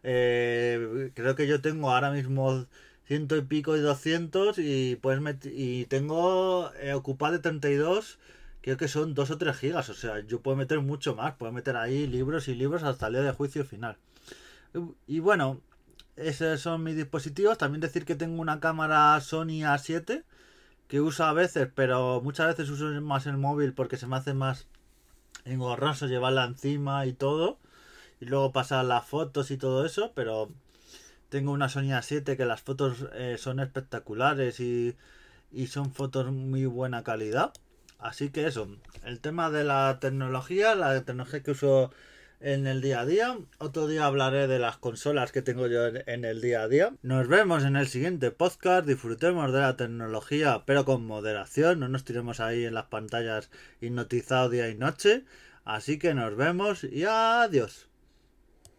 Eh, 0.02 1.10
creo 1.14 1.34
que 1.34 1.46
yo 1.46 1.60
tengo 1.60 1.90
ahora 1.90 2.10
mismo 2.10 2.66
ciento 3.08 3.36
y 3.36 3.42
pico 3.42 3.76
y 3.76 3.80
200 3.80 4.58
y 4.58 4.96
pues 4.96 5.20
y 5.44 5.86
tengo 5.86 6.70
eh, 6.74 6.92
ocupado 6.92 7.32
de 7.32 7.38
32 7.40 8.18
creo 8.60 8.76
que 8.76 8.86
son 8.86 9.14
2 9.14 9.30
o 9.30 9.38
3 9.38 9.56
gigas 9.56 9.88
o 9.88 9.94
sea 9.94 10.20
yo 10.20 10.42
puedo 10.42 10.58
meter 10.58 10.80
mucho 10.80 11.14
más 11.14 11.34
puedo 11.34 11.50
meter 11.50 11.76
ahí 11.76 12.06
libros 12.06 12.48
y 12.48 12.54
libros 12.54 12.82
hasta 12.82 13.06
el 13.06 13.14
día 13.14 13.22
de 13.22 13.32
juicio 13.32 13.64
final 13.64 13.96
y, 15.06 15.20
bueno 15.20 15.60
esos 16.18 16.60
son 16.60 16.82
mis 16.82 16.96
dispositivos 16.96 17.58
también 17.58 17.80
decir 17.80 18.04
que 18.04 18.14
tengo 18.16 18.40
una 18.40 18.60
cámara 18.60 19.20
Sony 19.20 19.62
A7 19.64 20.24
que 20.88 21.00
uso 21.00 21.24
a 21.24 21.32
veces 21.32 21.68
pero 21.74 22.20
muchas 22.22 22.48
veces 22.48 22.70
uso 22.70 22.86
más 23.00 23.26
el 23.26 23.36
móvil 23.36 23.72
porque 23.74 23.96
se 23.96 24.06
me 24.06 24.16
hace 24.16 24.34
más 24.34 24.66
engorroso 25.44 26.06
llevarla 26.06 26.44
encima 26.44 27.06
y 27.06 27.12
todo 27.12 27.58
y 28.20 28.26
luego 28.26 28.52
pasar 28.52 28.84
las 28.84 29.06
fotos 29.06 29.50
y 29.50 29.56
todo 29.56 29.84
eso, 29.86 30.12
pero 30.14 30.50
tengo 31.28 31.52
una 31.52 31.68
Sony 31.68 31.92
A7 31.92 32.36
que 32.36 32.44
las 32.44 32.62
fotos 32.62 33.06
eh, 33.14 33.36
son 33.38 33.60
espectaculares 33.60 34.60
y, 34.60 34.96
y 35.52 35.66
son 35.68 35.92
fotos 35.92 36.32
muy 36.32 36.66
buena 36.66 37.02
calidad. 37.04 37.52
Así 37.98 38.30
que 38.30 38.46
eso, 38.46 38.68
el 39.04 39.20
tema 39.20 39.50
de 39.50 39.64
la 39.64 39.98
tecnología, 40.00 40.74
la 40.74 41.04
tecnología 41.04 41.42
que 41.42 41.50
uso 41.52 41.92
en 42.40 42.66
el 42.66 42.80
día 42.80 43.00
a 43.00 43.06
día. 43.06 43.38
Otro 43.58 43.86
día 43.86 44.06
hablaré 44.06 44.46
de 44.46 44.58
las 44.58 44.76
consolas 44.76 45.32
que 45.32 45.42
tengo 45.42 45.66
yo 45.66 45.86
en, 45.86 46.24
el 46.24 46.40
día 46.40 46.62
a 46.62 46.68
día. 46.68 46.92
Nos 47.02 47.28
vemos 47.28 47.64
en 47.64 47.76
el 47.76 47.88
siguiente 47.88 48.30
podcast. 48.30 48.86
Disfrutemos 48.86 49.52
de 49.52 49.60
la 49.60 49.76
tecnología, 49.76 50.62
pero 50.66 50.84
con 50.84 51.04
moderación. 51.06 51.80
No 51.80 51.88
nos 51.88 52.04
tiremos 52.04 52.40
ahí 52.40 52.64
en 52.64 52.74
las 52.74 52.86
pantallas 52.86 53.50
hipnotizados 53.80 54.52
día 54.52 54.68
y 54.68 54.74
noche. 54.74 55.24
Así 55.64 55.98
que 55.98 56.14
nos 56.14 56.36
vemos 56.36 56.84
y 56.84 57.04
adiós. 57.04 57.87